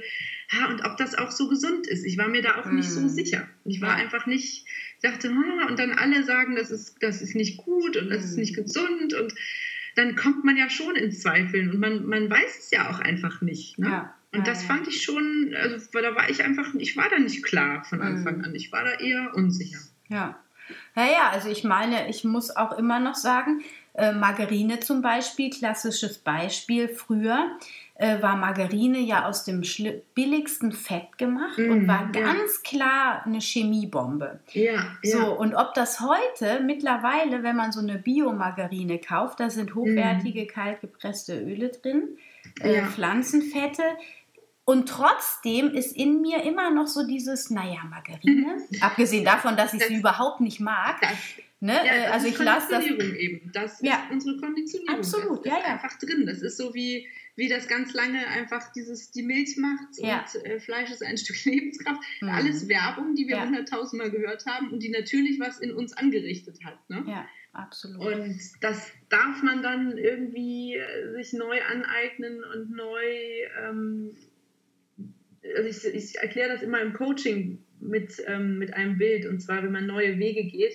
[0.53, 2.05] ha, und ob das auch so gesund ist.
[2.05, 2.77] Ich war mir da auch mhm.
[2.77, 3.09] nicht so mhm.
[3.09, 3.49] sicher.
[3.65, 4.05] Ich war ja.
[4.05, 7.97] einfach nicht, ich dachte, ha, und dann alle sagen, das ist, das ist nicht gut
[7.97, 8.29] und das mhm.
[8.29, 9.35] ist nicht gesund und
[9.95, 13.41] dann kommt man ja schon ins Zweifeln und man, man weiß es ja auch einfach
[13.41, 13.79] nicht.
[13.79, 13.89] Ne?
[13.89, 14.15] Ja.
[14.33, 17.85] Und das fand ich schon, also da war ich einfach, ich war da nicht klar
[17.85, 18.45] von Anfang mhm.
[18.45, 18.55] an.
[18.55, 19.81] Ich war da eher unsicher.
[20.11, 20.37] Ja.
[20.95, 23.63] Naja, also ich meine, ich muss auch immer noch sagen,
[23.95, 27.57] äh, Margarine zum Beispiel, klassisches Beispiel früher,
[27.95, 29.63] äh, war Margarine ja aus dem
[30.15, 32.21] billigsten Fett gemacht mm, und war ja.
[32.23, 34.41] ganz klar eine Chemiebombe.
[34.53, 35.25] Ja, so, ja.
[35.29, 40.49] und ob das heute mittlerweile, wenn man so eine Biomargarine kauft, da sind hochwertige, mm.
[40.49, 42.17] kaltgepresste Öle drin,
[42.61, 42.83] äh.
[42.83, 43.83] Pflanzenfette,
[44.71, 49.83] und trotzdem ist in mir immer noch so dieses, naja, Margarine, abgesehen davon, dass ich
[49.83, 51.01] sie überhaupt nicht mag.
[51.01, 51.11] Das,
[51.59, 51.73] ne?
[51.73, 52.85] ja, das also ich lasse das.
[52.87, 53.51] eben.
[53.53, 53.95] Das ja.
[53.95, 55.01] ist unsere Konditionierung.
[55.01, 55.73] Absolut, das ist ja, ja.
[55.73, 56.25] einfach drin.
[56.25, 60.25] Das ist so wie, wie das ganz lange einfach dieses, die Milch macht ja.
[60.35, 62.01] und äh, Fleisch ist ein Stück Lebenskraft.
[62.21, 62.29] Mhm.
[62.29, 66.79] Alles Werbung, die wir hunderttausendmal gehört haben und die natürlich was in uns angerichtet hat.
[66.89, 67.03] Ne?
[67.09, 67.27] Ja.
[67.53, 68.01] Absolut.
[68.01, 73.03] Und das darf man dann irgendwie äh, sich neu aneignen und neu
[73.61, 74.17] ähm,
[75.57, 79.27] also ich, ich erkläre das immer im Coaching mit, ähm, mit einem Bild.
[79.27, 80.75] Und zwar, wenn man neue Wege geht,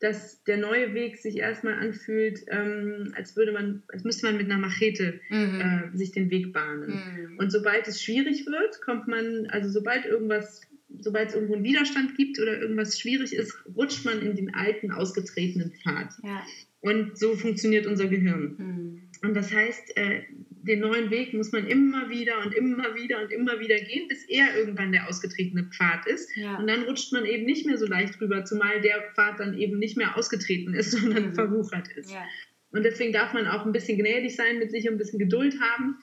[0.00, 4.50] dass der neue Weg sich erstmal anfühlt, ähm, als würde man, als müsste man mit
[4.50, 5.60] einer Machete mhm.
[5.60, 6.90] äh, sich den Weg bahnen.
[6.90, 7.38] Mhm.
[7.38, 10.60] Und sobald es schwierig wird, kommt man, also sobald irgendwas,
[10.98, 14.90] sobald es irgendwo einen Widerstand gibt oder irgendwas schwierig ist, rutscht man in den alten,
[14.90, 16.10] ausgetretenen Pfad.
[16.22, 16.42] Ja.
[16.80, 18.56] Und so funktioniert unser Gehirn.
[18.58, 19.02] Mhm.
[19.22, 20.22] Und das heißt, äh,
[20.66, 24.24] den neuen Weg muss man immer wieder und immer wieder und immer wieder gehen, bis
[24.28, 26.34] er irgendwann der ausgetretene Pfad ist.
[26.36, 26.56] Ja.
[26.56, 29.78] Und dann rutscht man eben nicht mehr so leicht rüber, zumal der Pfad dann eben
[29.78, 31.34] nicht mehr ausgetreten ist, sondern mhm.
[31.34, 32.10] verwuchert ist.
[32.10, 32.24] Ja.
[32.70, 35.60] Und deswegen darf man auch ein bisschen gnädig sein mit sich und ein bisschen Geduld
[35.60, 35.96] haben.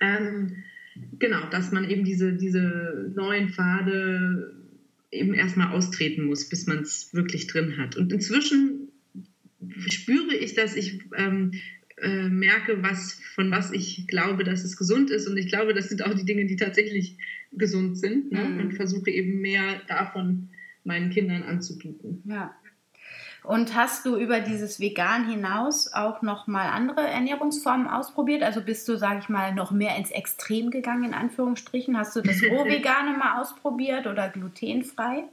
[0.00, 0.64] Ähm,
[1.18, 4.54] genau, dass man eben diese, diese neuen Pfade
[5.10, 7.96] eben erstmal austreten muss, bis man es wirklich drin hat.
[7.96, 8.88] Und inzwischen
[9.88, 11.52] spüre ich, dass ich ähm,
[12.02, 15.26] äh, merke, was, von was ich glaube, dass es gesund ist.
[15.28, 17.16] Und ich glaube, das sind auch die Dinge, die tatsächlich
[17.52, 18.32] gesund sind.
[18.32, 18.44] Ne?
[18.44, 18.60] Mhm.
[18.60, 20.50] Und versuche eben mehr davon
[20.84, 22.22] meinen Kindern anzubieten.
[22.26, 22.54] Ja.
[23.42, 28.42] Und hast du über dieses Vegan hinaus auch noch mal andere Ernährungsformen ausprobiert?
[28.42, 31.96] Also bist du, sage ich mal, noch mehr ins Extrem gegangen, in Anführungsstrichen?
[31.96, 35.24] Hast du das Rohvegane mal ausprobiert oder glutenfrei?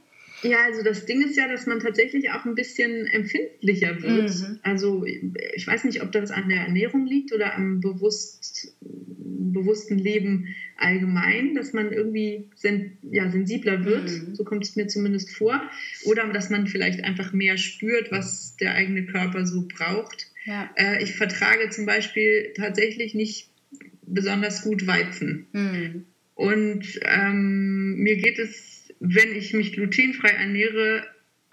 [0.44, 4.30] Ja, also das Ding ist ja, dass man tatsächlich auch ein bisschen empfindlicher wird.
[4.30, 4.58] Mhm.
[4.62, 10.54] Also ich weiß nicht, ob das an der Ernährung liegt oder am bewusst, bewussten Leben
[10.76, 14.10] allgemein, dass man irgendwie sen, ja, sensibler wird.
[14.10, 14.34] Mhm.
[14.34, 15.62] So kommt es mir zumindest vor.
[16.04, 20.30] Oder dass man vielleicht einfach mehr spürt, was der eigene Körper so braucht.
[20.44, 20.70] Ja.
[20.76, 23.48] Äh, ich vertrage zum Beispiel tatsächlich nicht
[24.06, 25.46] besonders gut Weizen.
[25.52, 26.04] Mhm.
[26.34, 31.06] Und ähm, mir geht es wenn ich mich glutenfrei ernähre,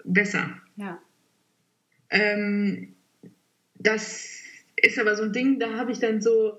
[0.04, 0.60] besser.
[0.76, 1.00] Ja.
[2.10, 2.94] Ähm,
[3.74, 4.42] das
[4.76, 6.58] ist aber so ein Ding, da habe ich dann so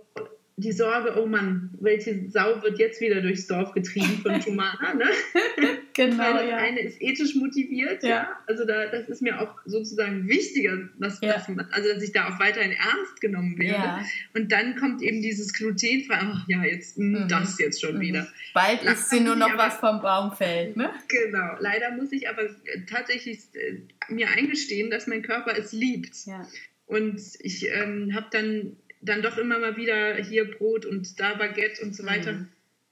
[0.55, 5.05] die Sorge, oh Mann, welche Sau wird jetzt wieder durchs Dorf getrieben von Tumana, ne?
[5.93, 6.57] genau, Weil das ja.
[6.57, 8.09] eine ist ethisch motiviert, ja.
[8.09, 8.39] ja.
[8.45, 11.33] Also da, das ist mir auch sozusagen wichtiger, dass, ja.
[11.33, 13.83] dass, also dass ich da auch weiterhin ernst genommen werde.
[13.83, 14.05] Ja.
[14.35, 17.27] Und dann kommt eben dieses glutenfrei, ach ja, jetzt mhm.
[17.27, 18.01] das jetzt schon mhm.
[18.01, 18.27] wieder.
[18.53, 20.91] Bald ist sie nur noch aber, was vom Baum fällt, ne?
[21.07, 21.55] Genau.
[21.59, 22.43] Leider muss ich aber
[22.87, 23.79] tatsächlich äh,
[24.13, 26.27] mir eingestehen, dass mein Körper es liebt.
[26.27, 26.47] Ja.
[26.85, 31.83] Und ich ähm, habe dann dann doch immer mal wieder hier Brot und da Baguette
[31.83, 32.47] und so weiter mhm.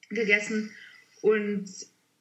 [0.10, 0.72] gegessen.
[1.22, 1.70] Und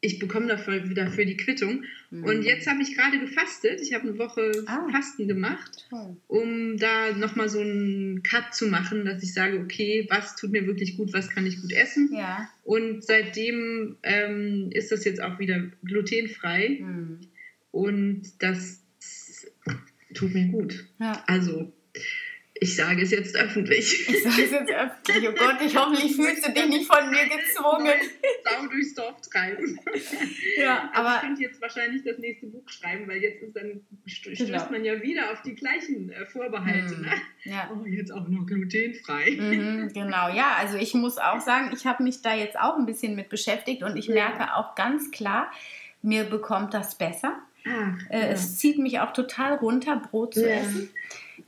[0.02, 1.84] ich bekomme dafür, dafür die Quittung.
[2.10, 2.24] Mhm.
[2.24, 3.80] Und jetzt habe ich gerade gefastet.
[3.82, 4.88] Ich habe eine Woche ah.
[4.90, 6.16] Fasten gemacht, Toll.
[6.28, 10.66] um da nochmal so einen Cut zu machen, dass ich sage, okay, was tut mir
[10.66, 12.10] wirklich gut, was kann ich gut essen.
[12.14, 12.48] Ja.
[12.64, 16.78] Und seitdem ähm, ist das jetzt auch wieder glutenfrei.
[16.80, 17.20] Mhm.
[17.72, 18.82] Und das
[20.14, 20.86] tut mir gut.
[20.98, 21.22] Ja.
[21.26, 21.72] Also
[22.62, 24.08] ich sage es jetzt öffentlich.
[24.08, 25.28] Ich sage es jetzt öffentlich.
[25.28, 27.94] Oh Gott, ich hoffentlich fühlst du dich nicht von mir gezwungen.
[28.44, 29.80] Sau durchs Dorf treiben.
[30.58, 31.16] Ja, aber.
[31.16, 34.70] Ich könnte jetzt wahrscheinlich das nächste Buch schreiben, weil jetzt ist dann, stößt genau.
[34.70, 36.96] man ja wieder auf die gleichen äh, Vorbehalte.
[36.96, 37.02] Hm.
[37.02, 37.12] Ne?
[37.44, 37.70] Ja.
[37.72, 39.38] Oh, jetzt auch noch glutenfrei.
[39.38, 40.56] Mhm, genau, ja.
[40.58, 43.82] Also ich muss auch sagen, ich habe mich da jetzt auch ein bisschen mit beschäftigt
[43.82, 44.14] und ich ja.
[44.14, 45.50] merke auch ganz klar,
[46.02, 47.38] mir bekommt das besser.
[47.66, 48.26] Ah, äh, ja.
[48.26, 50.90] Es zieht mich auch total runter, Brot zu essen.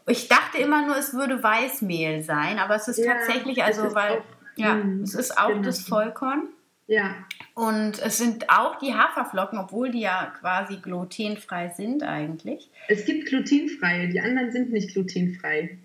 [0.06, 4.18] Ich dachte immer nur, es würde Weißmehl sein, aber es ist ja, tatsächlich, also weil,
[4.18, 4.24] auch,
[4.56, 5.62] ja, mh, es ist auch genau.
[5.62, 6.48] das Vollkorn.
[6.86, 7.14] Ja.
[7.54, 12.70] Und es sind auch die Haferflocken, obwohl die ja quasi glutenfrei sind eigentlich.
[12.88, 15.78] Es gibt glutenfreie, die anderen sind nicht glutenfrei.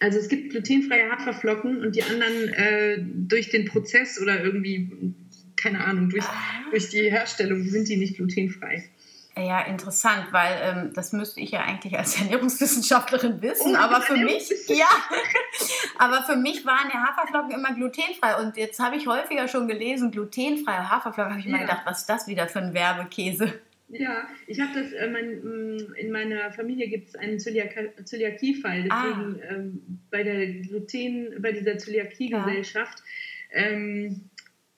[0.00, 5.14] Also es gibt glutenfreie Haferflocken und die anderen äh, durch den Prozess oder irgendwie,
[5.56, 6.64] keine Ahnung, durch, ah.
[6.70, 8.88] durch die Herstellung sind die nicht glutenfrei.
[9.38, 14.16] Ja, interessant, weil ähm, das müsste ich ja eigentlich als Ernährungswissenschaftlerin wissen, oh, aber für
[14.16, 14.88] mich, ja,
[15.98, 20.10] aber für mich waren ja Haferflocken immer glutenfrei und jetzt habe ich häufiger schon gelesen,
[20.10, 21.52] glutenfreie Haferflocken, habe ich ja.
[21.52, 23.60] mal gedacht, was ist das wieder für ein Werbekäse?
[23.90, 28.90] Ja, ich habe das, äh, mein, mm, in meiner Familie gibt es einen Zöliakie-Fall, deswegen
[28.90, 29.50] ah.
[29.50, 33.02] ähm, bei der Gluten, bei dieser Zöliakie-Gesellschaft,
[33.54, 33.62] ja.
[33.62, 34.28] ähm,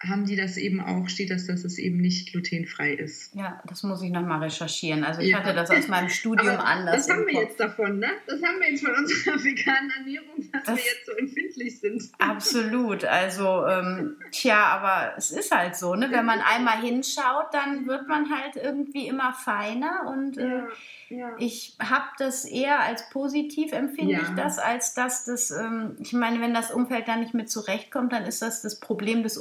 [0.02, 3.34] haben die das eben auch, steht das, dass es eben nicht glutenfrei ist.
[3.34, 5.04] Ja, das muss ich nochmal recherchieren.
[5.04, 5.38] Also ich ja.
[5.38, 7.06] hatte das aus meinem Studium Aber anders.
[7.06, 8.08] Das haben wir jetzt davon, ne?
[8.26, 12.02] Das haben wir jetzt von unserer veganen Ernährung, dass das wir jetzt so empfindlich sind.
[12.18, 13.04] Absolut.
[13.04, 16.10] Also, ähm, tja, aber es ist halt so, ne?
[16.10, 20.68] Wenn man einmal hinschaut, dann wird man halt irgendwie immer feiner und äh, ja
[21.10, 21.34] ja.
[21.38, 26.40] Ich habe das eher als positiv empfinde ich das, als dass das, ähm, ich meine,
[26.40, 29.36] wenn das Umfeld da nicht mit zurechtkommt, dann ist das das Problem des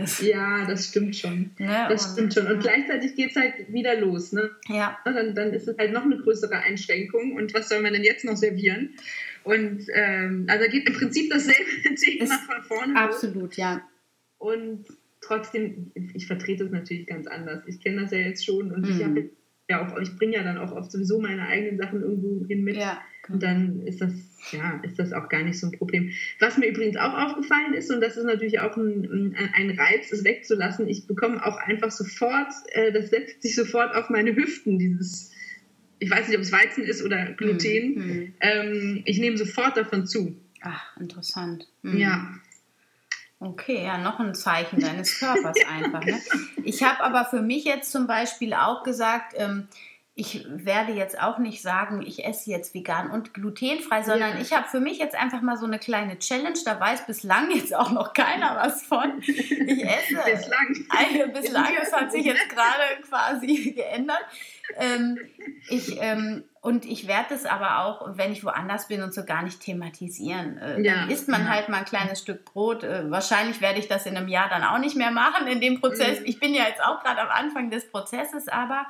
[0.00, 0.20] Umfeldes.
[0.20, 1.50] Ja, das stimmt schon.
[1.58, 1.86] Ne?
[1.88, 2.46] Das und, stimmt schon.
[2.46, 4.32] Und gleichzeitig geht es halt wieder los.
[4.32, 4.50] Ne?
[4.68, 4.98] Ja.
[5.04, 7.34] Dann, dann ist es halt noch eine größere Einschränkung.
[7.34, 8.94] Und was soll man denn jetzt noch servieren?
[9.44, 12.96] Und ähm, also geht im Prinzip dasselbe Thema ist von vorne.
[12.96, 13.56] Absolut, los.
[13.56, 13.82] ja.
[14.38, 14.86] Und
[15.20, 17.62] trotzdem, ich vertrete es natürlich ganz anders.
[17.66, 18.90] Ich kenne das ja jetzt schon und mhm.
[18.90, 19.30] ich habe
[19.68, 22.76] ja auch, ich bringe ja dann auch oft sowieso meine eigenen Sachen irgendwo hin mit.
[22.76, 22.98] Ja, und
[23.38, 24.12] dann ist das,
[24.50, 26.10] ja, ist das auch gar nicht so ein Problem.
[26.38, 30.24] Was mir übrigens auch aufgefallen ist, und das ist natürlich auch ein, ein Reiz, es
[30.24, 35.30] wegzulassen, ich bekomme auch einfach sofort, äh, das setzt sich sofort auf meine Hüften, dieses,
[36.00, 37.94] ich weiß nicht, ob es Weizen ist oder Gluten.
[37.94, 38.34] Mhm.
[38.40, 40.34] Ähm, ich nehme sofort davon zu.
[40.62, 41.68] Ach, interessant.
[41.82, 41.98] Mhm.
[41.98, 42.34] Ja.
[43.38, 46.04] Okay, ja, noch ein Zeichen deines Körpers einfach.
[46.04, 46.20] Ne?
[46.64, 49.66] Ich habe aber für mich jetzt zum Beispiel auch gesagt, ähm,
[50.14, 54.40] ich werde jetzt auch nicht sagen, ich esse jetzt vegan und glutenfrei, sondern ja.
[54.40, 56.58] ich habe für mich jetzt einfach mal so eine kleine Challenge.
[56.64, 59.22] Da weiß bislang jetzt auch noch keiner was von.
[59.22, 60.18] Ich esse.
[60.24, 60.86] bislang.
[60.90, 64.20] Eine, bislang, es hat sich jetzt gerade quasi geändert.
[64.76, 65.18] Ähm,
[65.68, 69.42] ich, ähm, und ich werde es aber auch, wenn ich woanders bin und so gar
[69.42, 70.58] nicht thematisieren.
[70.58, 70.94] Äh, ja.
[70.96, 72.82] Dann isst man halt mal ein kleines Stück Brot.
[72.82, 75.80] Äh, wahrscheinlich werde ich das in einem Jahr dann auch nicht mehr machen in dem
[75.80, 76.20] Prozess.
[76.20, 76.26] Mhm.
[76.26, 78.86] Ich bin ja jetzt auch gerade am Anfang des Prozesses, aber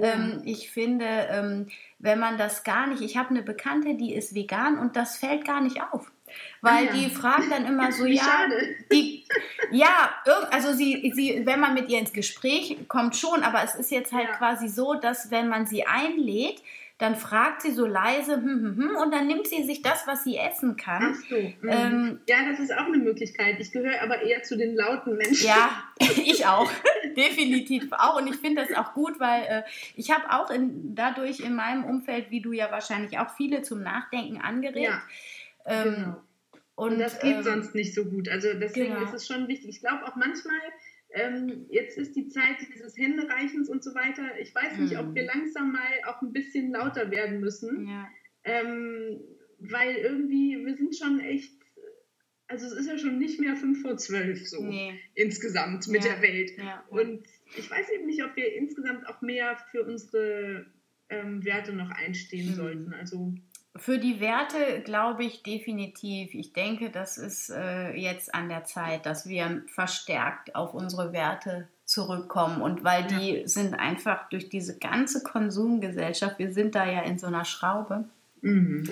[0.00, 4.34] ähm, ich finde, ähm, wenn man das gar nicht, ich habe eine Bekannte, die ist
[4.34, 6.10] vegan und das fällt gar nicht auf.
[6.60, 6.92] Weil ja.
[6.92, 8.46] die fragen dann immer so, ja,
[8.92, 9.24] die,
[9.70, 10.10] ja,
[10.50, 14.12] also sie, sie, wenn man mit ihr ins Gespräch kommt schon, aber es ist jetzt
[14.12, 14.36] halt ja.
[14.36, 16.62] quasi so, dass wenn man sie einlädt,
[16.98, 20.24] dann fragt sie so leise hm, hm, hm, und dann nimmt sie sich das, was
[20.24, 21.14] sie essen kann.
[21.14, 21.36] Ach so.
[21.36, 21.68] Mhm.
[21.68, 23.60] Ähm, ja, das ist auch eine Möglichkeit.
[23.60, 25.46] Ich gehöre aber eher zu den lauten Menschen.
[25.46, 26.70] Ja, ich auch.
[27.16, 28.20] Definitiv auch.
[28.20, 29.62] Und ich finde das auch gut, weil äh,
[29.94, 33.80] ich habe auch in, dadurch in meinem Umfeld, wie du ja wahrscheinlich auch, viele zum
[33.80, 34.88] Nachdenken angeregt.
[34.88, 35.02] Ja,
[35.66, 36.22] ähm, genau.
[36.74, 38.28] Und, und, das geht ähm, sonst nicht so gut.
[38.28, 39.04] Also deswegen genau.
[39.04, 39.70] ist es schon wichtig.
[39.70, 40.58] Ich glaube auch manchmal
[41.18, 44.38] ähm, jetzt ist die Zeit dieses Händereichens und so weiter.
[44.40, 45.30] Ich weiß nicht, ob wir hm.
[45.34, 47.88] langsam mal auch ein bisschen lauter werden müssen.
[47.88, 48.08] Ja.
[48.44, 49.20] Ähm,
[49.58, 51.52] weil irgendwie, wir sind schon echt,
[52.46, 54.98] also es ist ja schon nicht mehr 5 vor 12 so nee.
[55.14, 56.12] insgesamt mit ja.
[56.12, 56.52] der Welt.
[56.56, 56.84] Ja.
[56.90, 57.26] Und
[57.56, 60.66] ich weiß eben nicht, ob wir insgesamt auch mehr für unsere
[61.10, 62.54] ähm, Werte noch einstehen mhm.
[62.54, 62.92] sollten.
[62.94, 63.34] Also
[63.76, 66.34] für die Werte glaube ich definitiv.
[66.34, 71.68] Ich denke, das ist äh, jetzt an der Zeit, dass wir verstärkt auf unsere Werte
[71.84, 72.60] zurückkommen.
[72.60, 73.48] Und weil die ja.
[73.48, 78.04] sind einfach durch diese ganze Konsumgesellschaft, wir sind da ja in so einer Schraube.
[78.42, 78.90] Mhm.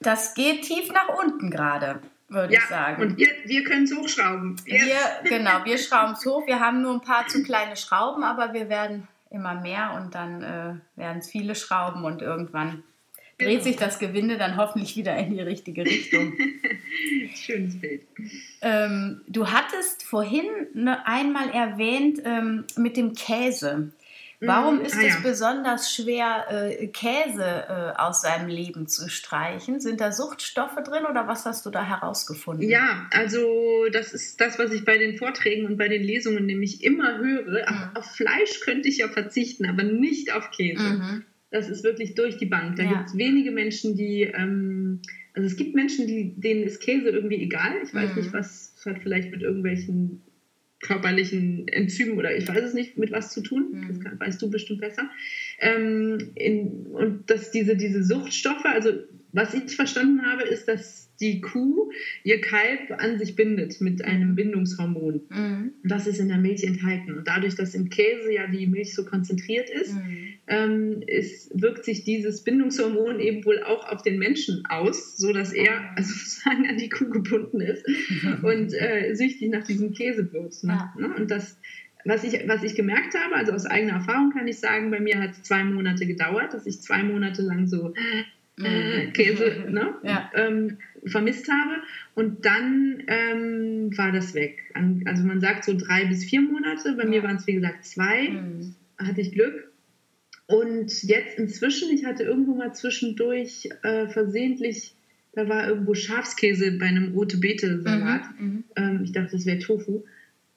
[0.00, 3.02] Das geht tief nach unten gerade, würde ja, ich sagen.
[3.02, 4.56] Und wir, wir können es hochschrauben.
[4.66, 4.84] Yes.
[4.84, 6.46] Wir, genau, wir schrauben es hoch.
[6.46, 10.42] Wir haben nur ein paar zu kleine Schrauben, aber wir werden immer mehr und dann
[10.42, 12.82] äh, werden es viele Schrauben und irgendwann
[13.38, 13.62] dreht genau.
[13.62, 16.34] sich das Gewinde dann hoffentlich wieder in die richtige Richtung.
[17.34, 18.02] Schönes Bild.
[18.60, 23.92] Ähm, du hattest vorhin ne, einmal erwähnt ähm, mit dem Käse.
[24.46, 24.84] Warum mhm.
[24.84, 25.20] ist ah, es ja.
[25.22, 29.80] besonders schwer, äh, Käse äh, aus seinem Leben zu streichen?
[29.80, 32.68] Sind da Suchtstoffe drin oder was hast du da herausgefunden?
[32.68, 36.84] Ja, also das ist das, was ich bei den Vorträgen und bei den Lesungen nämlich
[36.84, 37.70] immer höre.
[37.70, 37.76] Mhm.
[37.94, 40.82] Auf, auf, Fleisch könnte ich ja verzichten, aber nicht auf Käse.
[40.82, 41.24] Mhm.
[41.54, 42.74] Das ist wirklich durch die Bank.
[42.74, 42.92] Da ja.
[42.94, 44.98] gibt es wenige Menschen, die, ähm,
[45.34, 47.76] also es gibt Menschen, die, denen ist Käse irgendwie egal.
[47.84, 48.22] Ich weiß mhm.
[48.22, 50.20] nicht, was hat vielleicht mit irgendwelchen
[50.80, 53.68] körperlichen Enzymen oder ich weiß es nicht, mit was zu tun.
[53.70, 53.86] Mhm.
[53.86, 55.08] Das kann, weißt du bestimmt besser.
[55.60, 58.90] Ähm, in, und dass diese, diese Suchtstoffe, also
[59.30, 61.90] was ich verstanden habe, ist, dass die Kuh
[62.22, 64.34] ihr Kalb an sich bindet mit einem mhm.
[64.34, 65.22] Bindungshormon.
[65.30, 65.72] Mhm.
[65.82, 67.16] Das ist in der Milch enthalten.
[67.16, 70.28] Und dadurch, dass im Käse ja die Milch so konzentriert ist, mhm.
[70.46, 75.72] ähm, ist wirkt sich dieses Bindungshormon eben wohl auch auf den Menschen aus, sodass er
[75.72, 75.94] ah.
[75.96, 77.86] also sozusagen an die Kuh gebunden ist
[78.42, 80.62] und äh, süchtig nach diesem Käse wird.
[80.62, 80.72] Ne?
[80.72, 80.94] Ja.
[80.98, 81.14] Ne?
[81.16, 81.56] Und das
[82.06, 85.18] was ich, was ich gemerkt habe, also aus eigener Erfahrung kann ich sagen, bei mir
[85.22, 87.94] hat es zwei Monate gedauert, dass ich zwei Monate lang so
[88.62, 89.94] äh, Käse ne?
[90.02, 90.30] ja.
[90.34, 91.82] ähm, vermisst habe.
[92.14, 94.72] Und dann ähm, war das weg.
[95.04, 96.94] Also man sagt so drei bis vier Monate.
[96.94, 97.08] Bei ja.
[97.08, 98.28] mir waren es wie gesagt zwei.
[98.28, 98.74] Mhm.
[98.98, 99.70] Hatte ich Glück.
[100.46, 104.94] Und jetzt inzwischen, ich hatte irgendwo mal zwischendurch äh, versehentlich,
[105.32, 108.22] da war irgendwo Schafskäse bei einem rote Beete Salat.
[108.38, 108.46] Mhm.
[108.46, 108.64] Mhm.
[108.76, 110.04] Ähm, ich dachte, das wäre Tofu.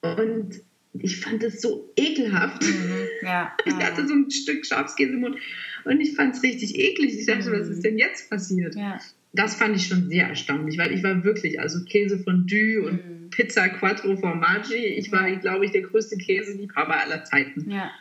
[0.01, 0.62] Und
[0.93, 2.63] ich fand es so ekelhaft.
[2.63, 3.07] Mhm.
[3.21, 5.38] Ja, ich hatte so ein Stück Schafskäse im Mund
[5.86, 7.17] und ich fand es richtig eklig.
[7.17, 7.60] Ich dachte, mhm.
[7.60, 8.75] was ist denn jetzt passiert?
[8.75, 8.99] Ja.
[9.33, 13.29] Das fand ich schon sehr erstaunlich, weil ich war wirklich, also Käse Fondue und mhm.
[13.29, 17.69] Pizza Quattro Formaggi, ich war, glaube ich, der größte Käseliebhaber aller Zeiten.
[17.69, 17.91] Ja,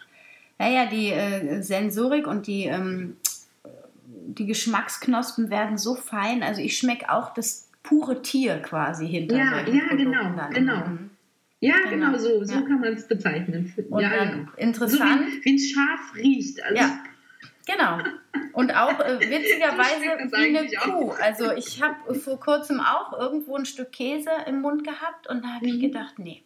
[0.59, 3.17] naja, die äh, Sensorik und die, ähm,
[4.29, 6.43] die Geschmacksknospen werden so fein.
[6.43, 10.87] Also ich schmecke auch das pure Tier quasi hinter Ja, ja, genau, genau.
[10.87, 11.11] Mhm.
[11.61, 12.61] Ja, genau, genau so, so ja.
[12.63, 13.73] kann man es bezeichnen.
[13.89, 14.49] Und ja, genau.
[14.57, 15.31] Interessant.
[15.31, 16.63] So wie, wie ein Schaf riecht.
[16.63, 16.99] Also ja,
[17.67, 17.99] genau.
[18.53, 21.11] Und auch äh, witzigerweise wie eine Kuh.
[21.21, 25.49] Also ich habe vor kurzem auch irgendwo ein Stück Käse im Mund gehabt und da
[25.49, 25.75] habe mhm.
[25.75, 26.43] ich gedacht, nee,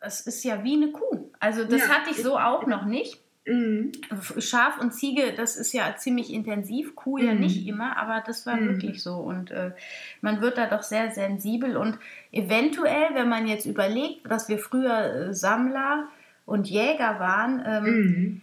[0.00, 1.30] das ist ja wie eine Kuh.
[1.38, 1.88] Also das ja.
[1.88, 3.20] hatte ich so auch noch nicht.
[3.46, 3.92] Mhm.
[4.38, 7.40] Schaf und Ziege, das ist ja ziemlich intensiv, Kuh ja mhm.
[7.40, 8.68] nicht immer, aber das war mhm.
[8.68, 9.16] wirklich so.
[9.16, 9.72] Und äh,
[10.20, 11.76] man wird da doch sehr sensibel.
[11.76, 11.98] Und
[12.32, 16.08] eventuell, wenn man jetzt überlegt, dass wir früher äh, Sammler
[16.46, 18.40] und Jäger waren, ähm, mhm.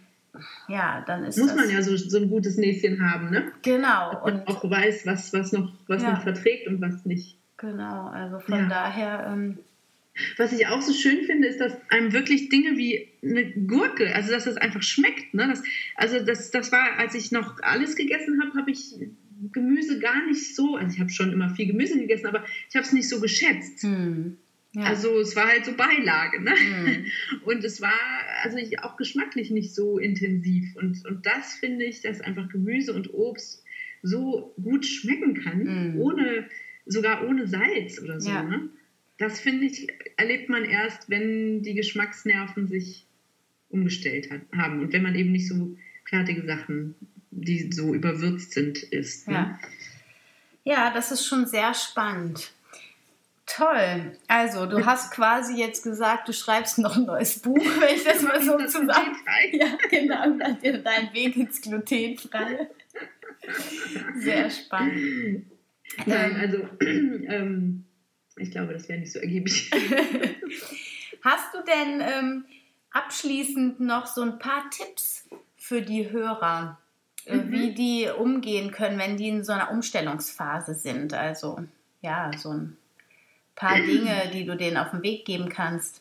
[0.68, 3.52] Ja, dann ist Muss man ja so, so ein gutes Näschen haben, ne?
[3.62, 4.22] Genau.
[4.24, 6.12] Und auch weiß, was, was noch, was ja.
[6.12, 7.38] noch verträgt und was nicht.
[7.56, 8.68] Genau, also von ja.
[8.68, 9.26] daher.
[9.32, 9.58] Ähm,
[10.36, 14.32] was ich auch so schön finde, ist, dass einem wirklich Dinge wie eine Gurke, also
[14.32, 15.32] dass das einfach schmeckt.
[15.34, 15.46] Ne?
[15.48, 15.62] Das,
[15.94, 18.94] also das, das war, als ich noch alles gegessen habe, habe ich
[19.52, 22.84] Gemüse gar nicht so, also ich habe schon immer viel Gemüse gegessen, aber ich habe
[22.84, 23.82] es nicht so geschätzt.
[23.82, 24.38] Hm.
[24.78, 24.84] Ja.
[24.84, 26.54] Also es war halt so Beilage, ne?
[26.54, 27.06] Hm.
[27.44, 27.92] Und es war
[28.42, 30.76] also ich, auch geschmacklich nicht so intensiv.
[30.76, 33.64] Und, und das finde ich, dass einfach Gemüse und Obst
[34.02, 36.00] so gut schmecken kann, hm.
[36.00, 36.48] ohne
[36.86, 38.30] sogar ohne Salz oder so.
[38.30, 38.42] Ja.
[38.42, 38.70] Ne?
[39.18, 43.04] das finde ich, erlebt man erst, wenn die Geschmacksnerven sich
[43.68, 46.94] umgestellt hat, haben und wenn man eben nicht so fertige Sachen,
[47.30, 49.28] die so überwürzt sind, isst.
[49.28, 49.58] Ne?
[50.64, 50.74] Ja.
[50.74, 52.52] ja, das ist schon sehr spannend.
[53.48, 54.12] Toll.
[54.28, 58.22] Also, du hast quasi jetzt gesagt, du schreibst noch ein neues Buch, wenn ich das
[58.22, 59.16] mal so zusammen.
[59.52, 60.38] Ja, genau.
[60.62, 62.68] Dein Weg ins Glutenfreie.
[64.18, 65.46] Sehr spannend.
[66.06, 67.84] Nein, also ähm,
[68.36, 69.70] ich glaube, das wäre nicht so ergiebig.
[71.22, 72.44] Hast du denn ähm,
[72.90, 76.78] abschließend noch so ein paar Tipps für die Hörer,
[77.24, 77.50] äh, mhm.
[77.50, 81.14] wie die umgehen können, wenn die in so einer Umstellungsphase sind?
[81.14, 81.58] Also
[82.02, 82.76] ja, so ein
[83.58, 86.00] paar Dinge, die du denen auf den Weg geben kannst.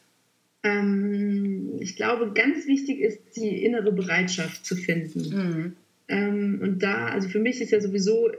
[0.64, 5.30] Ähm, ich glaube, ganz wichtig ist die innere Bereitschaft zu finden.
[5.30, 5.74] Mhm.
[6.08, 8.30] Ähm, und da, also für mich ist ja sowieso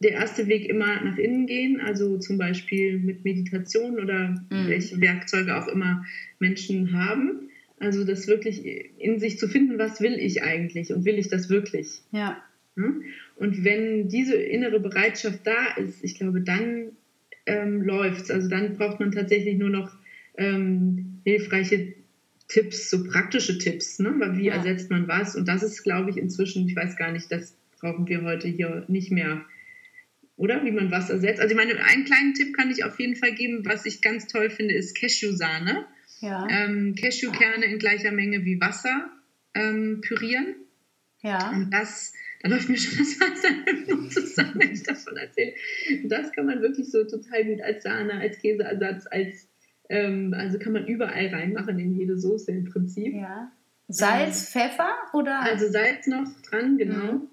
[0.00, 4.68] der erste Weg immer nach innen gehen, also zum Beispiel mit Meditation oder mhm.
[4.68, 6.04] welche Werkzeuge auch immer
[6.38, 7.48] Menschen haben.
[7.78, 8.64] Also das wirklich
[8.98, 12.00] in sich zu finden, was will ich eigentlich und will ich das wirklich?
[12.10, 12.42] Ja.
[12.74, 16.92] Und wenn diese innere Bereitschaft da ist, ich glaube, dann
[17.46, 18.30] ähm, läuft es.
[18.30, 19.92] Also dann braucht man tatsächlich nur noch
[20.36, 21.94] ähm, hilfreiche
[22.48, 23.98] Tipps, so praktische Tipps.
[23.98, 24.14] Ne?
[24.34, 24.54] Wie ja.
[24.54, 25.34] ersetzt man was?
[25.36, 28.84] Und das ist, glaube ich, inzwischen, ich weiß gar nicht, das brauchen wir heute hier
[28.88, 29.44] nicht mehr
[30.36, 30.64] oder?
[30.64, 31.40] Wie man was ersetzt.
[31.40, 34.26] Also ich meine, einen kleinen Tipp kann ich auf jeden Fall geben, was ich ganz
[34.26, 35.86] toll finde, ist Cashewsahne.
[36.20, 36.46] Ja.
[36.50, 39.10] Ähm, Cashewkerne in gleicher Menge wie Wasser
[39.54, 40.54] ähm, pürieren.
[41.22, 41.50] Ja.
[41.50, 42.12] Und das,
[42.42, 45.54] da läuft mir schon das Wasser im Mund zusammen, wenn ich davon erzähle.
[46.04, 49.48] Das kann man wirklich so total gut als Sahne, als Käseersatz, als
[49.88, 53.14] ähm, also kann man überall reinmachen in jede Soße im Prinzip.
[53.14, 53.52] Ja.
[53.88, 55.40] Salz, ähm, Pfeffer oder?
[55.40, 57.12] Also Salz noch dran, genau.
[57.12, 57.28] Mhm.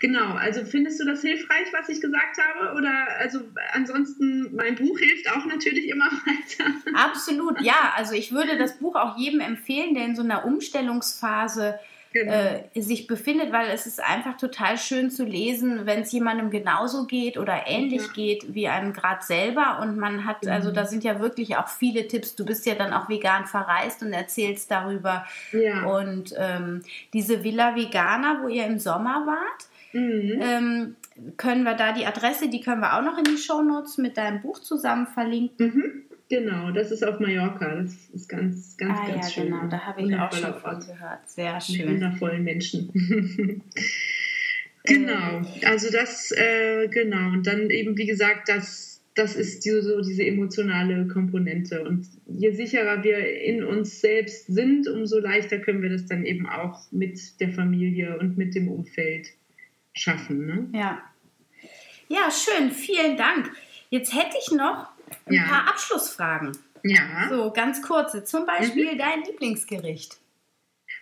[0.00, 2.76] Genau, also findest du das hilfreich, was ich gesagt habe?
[2.76, 3.40] Oder also
[3.72, 6.74] ansonsten, mein Buch hilft auch natürlich immer weiter.
[6.94, 7.94] Absolut, ja.
[7.96, 11.78] Also ich würde das Buch auch jedem empfehlen, der in so einer Umstellungsphase
[12.12, 12.32] genau.
[12.32, 17.06] äh, sich befindet, weil es ist einfach total schön zu lesen, wenn es jemandem genauso
[17.06, 18.12] geht oder ähnlich ja.
[18.12, 19.80] geht wie einem gerade selber.
[19.82, 20.50] Und man hat, mhm.
[20.50, 22.34] also da sind ja wirklich auch viele Tipps.
[22.34, 25.26] Du bist ja dann auch vegan verreist und erzählst darüber.
[25.52, 25.84] Ja.
[25.84, 26.82] Und ähm,
[27.12, 30.40] diese Villa Vegana, wo ihr im Sommer wart, Mhm.
[30.42, 30.96] Ähm,
[31.36, 34.42] können wir da die Adresse, die können wir auch noch in die Shownotes mit deinem
[34.42, 35.66] Buch zusammen verlinken.
[35.66, 36.02] Mhm.
[36.28, 37.74] Genau, das ist auf Mallorca.
[37.76, 39.50] Das ist ganz, ganz, ah, ganz ja, schön.
[39.50, 41.28] Genau, da habe ich auch schon von gehört.
[41.28, 41.86] Sehr schön.
[41.86, 42.92] Mit wundervollen Menschen.
[44.84, 47.32] genau, also das, äh, genau.
[47.32, 51.82] Und dann eben, wie gesagt, das, das ist die, so diese emotionale Komponente.
[51.82, 56.46] Und je sicherer wir in uns selbst sind, umso leichter können wir das dann eben
[56.46, 59.28] auch mit der Familie und mit dem Umfeld
[59.94, 60.46] schaffen.
[60.46, 60.68] Ne?
[60.78, 61.02] Ja.
[62.08, 63.50] Ja, schön, vielen Dank.
[63.90, 65.42] Jetzt hätte ich noch ein ja.
[65.42, 66.52] paar Abschlussfragen.
[66.84, 67.28] Ja.
[67.28, 68.24] So, ganz kurze.
[68.24, 68.98] Zum Beispiel mhm.
[68.98, 70.18] dein Lieblingsgericht.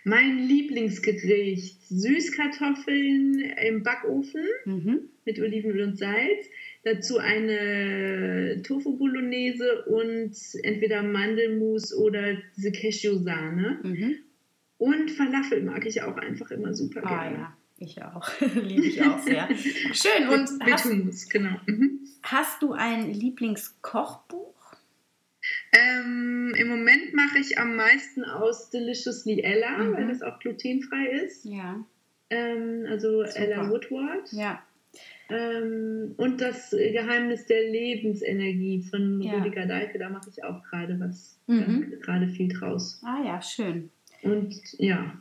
[0.03, 5.09] Mein Lieblingsgericht: Süßkartoffeln im Backofen mhm.
[5.25, 6.47] mit Olivenöl und Salz.
[6.83, 13.79] Dazu eine Tofu Bolognese und entweder Mandelmus oder diese Cashew-Sahne.
[13.83, 14.15] Mhm.
[14.77, 17.37] Und Falafel mag ich auch einfach immer super ah, gerne.
[17.37, 17.57] Ja.
[17.79, 18.27] Ich auch.
[18.55, 19.47] Liebe ich auch sehr.
[19.55, 20.29] Schön.
[20.29, 21.55] Und mit, hast, Hummus, genau.
[21.67, 21.99] Mhm.
[22.23, 24.55] hast du ein Lieblingskochbuch?
[25.71, 29.93] Ähm, Im Moment mache ich am meisten aus Deliciously Ella, mhm.
[29.93, 31.45] weil das auch glutenfrei ist.
[31.45, 31.85] Ja.
[32.29, 33.39] Ähm, also Super.
[33.39, 34.31] Ella Woodward.
[34.31, 34.63] Ja.
[35.29, 39.33] Ähm, und das Geheimnis der Lebensenergie von ja.
[39.33, 41.93] Rüdiger Deike, da mache ich auch gerade was, mhm.
[42.01, 43.01] gerade viel draus.
[43.05, 43.89] Ah ja, schön.
[44.23, 45.19] Und ja,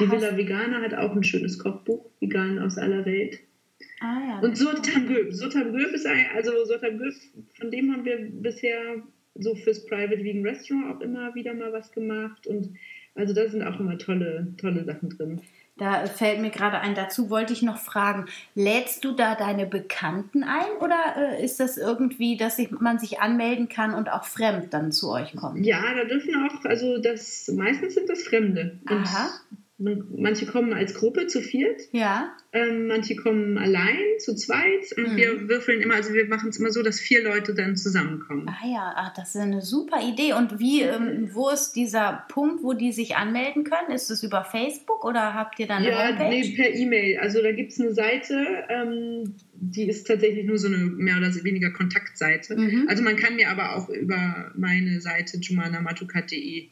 [0.00, 3.38] die Villa Vegana hat auch ein schönes Kochbuch, Vegan aus aller Welt.
[4.00, 5.32] Ah, ja, und Sotam Göb.
[5.32, 7.14] Sotam Göb ist ein, also Sotam Göb,
[7.58, 8.96] von dem haben wir bisher
[9.34, 12.46] so fürs Private Vegan Restaurant auch immer wieder mal was gemacht.
[12.46, 12.76] Und
[13.14, 15.40] Also da sind auch immer tolle, tolle Sachen drin.
[15.76, 20.44] Da fällt mir gerade ein, dazu wollte ich noch fragen, lädst du da deine Bekannten
[20.44, 24.74] ein oder äh, ist das irgendwie, dass ich, man sich anmelden kann und auch fremd
[24.74, 25.64] dann zu euch kommt?
[25.64, 28.78] Ja, da dürfen auch, also das meistens sind das Fremde.
[28.90, 29.30] Und Aha.
[29.82, 32.36] Manche kommen als Gruppe zu viert, Ja.
[32.52, 35.16] ähm, manche kommen allein zu zweit und Mhm.
[35.16, 38.46] wir würfeln immer, also wir machen es immer so, dass vier Leute dann zusammenkommen.
[38.46, 40.34] Ah ja, ach, das ist eine super Idee.
[40.34, 43.90] Und wie, ähm, wo ist dieser Punkt, wo die sich anmelden können?
[43.94, 46.28] Ist es über Facebook oder habt ihr da eine Ja, Homepage?
[46.28, 47.18] nee, per E-Mail.
[47.18, 51.32] Also da gibt es eine Seite, ähm, die ist tatsächlich nur so eine mehr oder
[51.42, 52.54] weniger Kontaktseite.
[52.54, 52.84] Mhm.
[52.88, 56.68] Also man kann mir aber auch über meine Seite jumanamatukat.de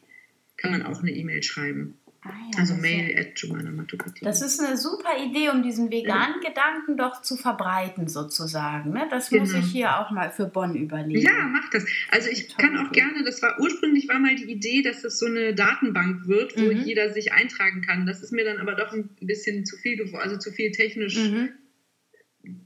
[0.57, 1.95] kann man auch eine E-Mail schreiben.
[2.21, 4.23] Ah ja, Also mail ja- at jumanamatukat.de.
[4.25, 8.91] Das ist eine super Idee, um diesen veganen Gedanken doch zu verbreiten, sozusagen.
[8.91, 9.07] Ne?
[9.09, 9.63] Das muss Genau.
[9.65, 11.21] ich hier auch mal für Bonn überlegen.
[11.25, 11.85] Ja, mach das.
[12.09, 12.91] Also ich kann auch cool.
[12.91, 16.65] gerne, das war ursprünglich war mal die Idee, dass das so eine Datenbank wird, wo
[16.65, 16.81] Mhm.
[16.83, 18.05] jeder sich eintragen kann.
[18.05, 21.15] Das ist mir dann aber doch ein bisschen zu viel geworden, also zu viel technisch,
[21.17, 21.49] Mhm.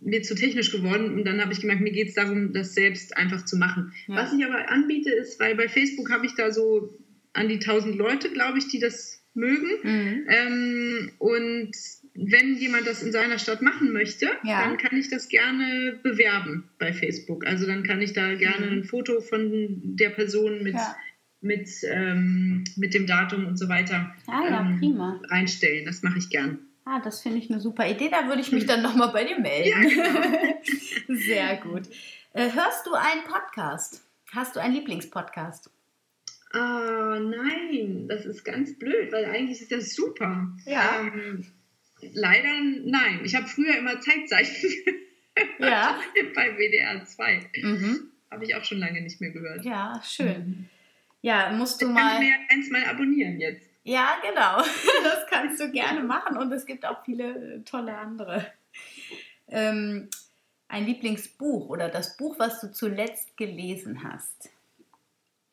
[0.01, 1.13] mir zu technisch geworden.
[1.13, 3.93] Und dann habe ich gemerkt, mir geht es darum, das selbst einfach zu machen.
[4.07, 4.15] Ja.
[4.15, 6.97] Was ich aber anbiete, ist, weil bei Facebook habe ich da so
[7.33, 9.67] an die 1000 Leute, glaube ich, die das mögen.
[9.83, 10.25] Mhm.
[10.27, 11.71] Ähm, und
[12.15, 14.61] wenn jemand das in seiner Stadt machen möchte, Ja.
[14.67, 17.45] dann kann ich das gerne bewerben bei Facebook.
[17.47, 18.71] Also dann kann ich da gerne Mhm.
[18.79, 20.95] ein Foto von der Person mit, Ja.
[21.41, 25.19] mit, ähm, mit dem Datum und so weiter Ah ja, ähm, prima.
[25.29, 25.85] reinstellen.
[25.85, 26.59] Das mache ich gern.
[26.85, 28.09] Ah, das finde ich eine super Idee.
[28.11, 29.81] Da würde ich mich dann nochmal bei dir melden.
[29.89, 30.57] Genau.
[31.07, 31.83] Sehr gut.
[32.33, 34.03] Äh, hörst du einen Podcast?
[34.33, 35.69] Hast du einen Lieblingspodcast?
[36.53, 40.47] Ah, nein, das ist ganz blöd, weil eigentlich ist das super.
[40.65, 41.01] Ja.
[41.01, 41.45] Ähm,
[42.13, 42.49] leider
[42.85, 43.21] nein.
[43.23, 44.69] Ich habe früher immer Zeitzeichen
[45.59, 45.99] Ja.
[46.35, 47.49] bei WDR 2.
[47.63, 48.11] Mhm.
[48.29, 49.65] Habe ich auch schon lange nicht mehr gehört.
[49.65, 50.69] Ja, schön.
[51.21, 52.19] Ja, musst du Ich mal.
[52.19, 53.67] mir eins mal abonnieren jetzt.
[53.83, 54.57] Ja, genau.
[55.03, 58.45] Das kannst du gerne machen und es gibt auch viele tolle andere.
[59.47, 60.09] Ähm,
[60.67, 64.49] ein Lieblingsbuch oder das Buch, was du zuletzt gelesen hast.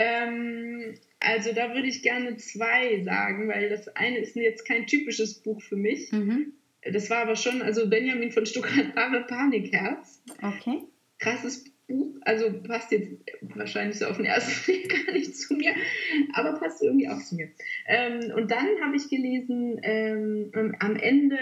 [0.01, 5.35] Ähm, also da würde ich gerne zwei sagen, weil das eine ist jetzt kein typisches
[5.43, 6.11] Buch für mich.
[6.11, 6.55] Mhm.
[6.91, 10.23] Das war aber schon, also Benjamin von Stuttgart, Wahre Panikherz.
[10.41, 10.79] Okay.
[11.19, 13.11] Krasses Buch, also passt jetzt
[13.43, 15.75] wahrscheinlich so auf den ersten Blick gar nicht zu mir,
[16.33, 17.49] aber passt irgendwie auch zu mir.
[17.87, 21.37] Ähm, und dann habe ich gelesen, ähm, am Ende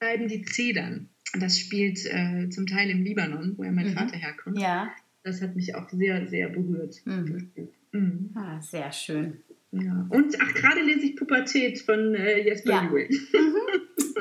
[0.00, 1.10] bleiben die Zedern.
[1.38, 3.92] Das spielt äh, zum Teil im Libanon, wo ja mein Mhm.
[3.94, 4.58] Vater herkommt.
[4.58, 4.90] Ja.
[5.28, 6.96] Das hat mich auch sehr, sehr berührt.
[7.04, 7.50] Mhm.
[7.92, 8.30] Mhm.
[8.34, 9.42] Ah, sehr schön.
[9.72, 10.06] Ja.
[10.08, 12.84] Und ach, gerade lese ich Pubertät von äh, Jesper Ja.
[12.84, 13.08] Juhl.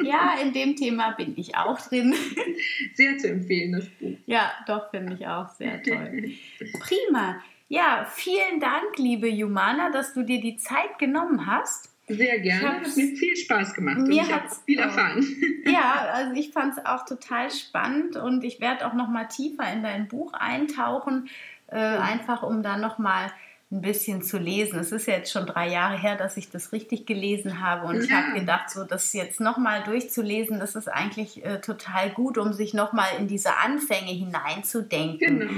[0.04, 2.14] Ja, in dem Thema bin ich auch drin.
[2.94, 4.18] Sehr zu empfehlen, das Buch.
[4.26, 6.34] Ja, doch, finde ich auch sehr toll.
[6.80, 7.42] Prima.
[7.68, 11.97] Ja, vielen Dank, liebe Jumana, dass du dir die Zeit genommen hast.
[12.08, 12.68] Sehr gerne.
[12.68, 13.98] Hat mir viel Spaß gemacht.
[13.98, 15.26] und Mir ich habe hat's viel erfahren.
[15.66, 19.72] Ja, also ich fand es auch total spannend und ich werde auch noch mal tiefer
[19.74, 21.30] in dein Buch eintauchen,
[21.68, 23.32] äh, einfach um da noch mal
[23.70, 24.80] ein bisschen zu lesen.
[24.80, 28.02] Es ist ja jetzt schon drei Jahre her, dass ich das richtig gelesen habe und
[28.02, 28.24] ich Ja.
[28.24, 32.54] habe gedacht, so das jetzt noch mal durchzulesen, das ist eigentlich äh, total gut, um
[32.54, 35.40] sich noch mal in diese Anfänge hineinzudenken.
[35.40, 35.52] Genau,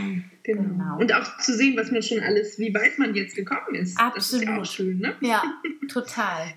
[0.43, 0.97] genau, Genau.
[0.97, 3.95] Und auch zu sehen, was man schon alles, wie weit man jetzt gekommen ist.
[3.99, 4.67] Das ist ja Absolut.
[4.67, 5.13] schön, ne?
[5.21, 5.43] Ja,
[5.91, 6.53] total.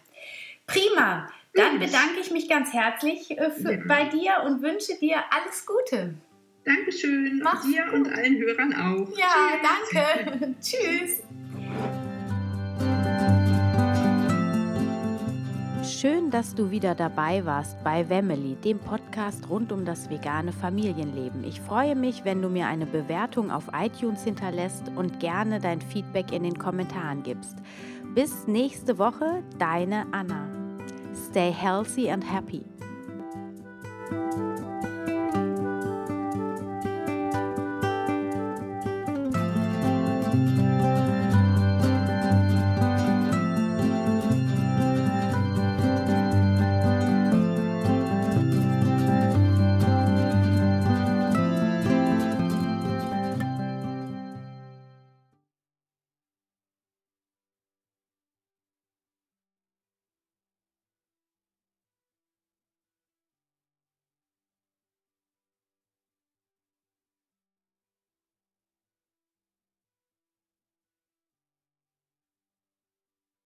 [0.67, 1.29] Prima.
[1.55, 3.81] Dann bedanke ich mich ganz herzlich äh, für, Ja.
[3.87, 6.15] bei dir und wünsche dir alles Gute.
[6.65, 7.41] Dankeschön.
[7.43, 7.95] Mach's dir gut.
[7.95, 9.19] und allen Hörern auch.
[9.19, 9.59] Ja,
[9.91, 9.91] Tschüss.
[9.93, 10.55] danke.
[10.61, 11.23] Tschüss.
[15.85, 21.45] Schön, dass du wieder dabei warst bei Wemmeli, dem Podcast rund um das vegane Familienleben.
[21.45, 26.33] Ich freue mich, wenn du mir eine Bewertung auf iTunes hinterlässt und gerne dein Feedback
[26.33, 27.57] in den Kommentaren gibst.
[28.15, 30.49] Bis nächste Woche, deine Anna.
[31.15, 32.65] Stay healthy and happy.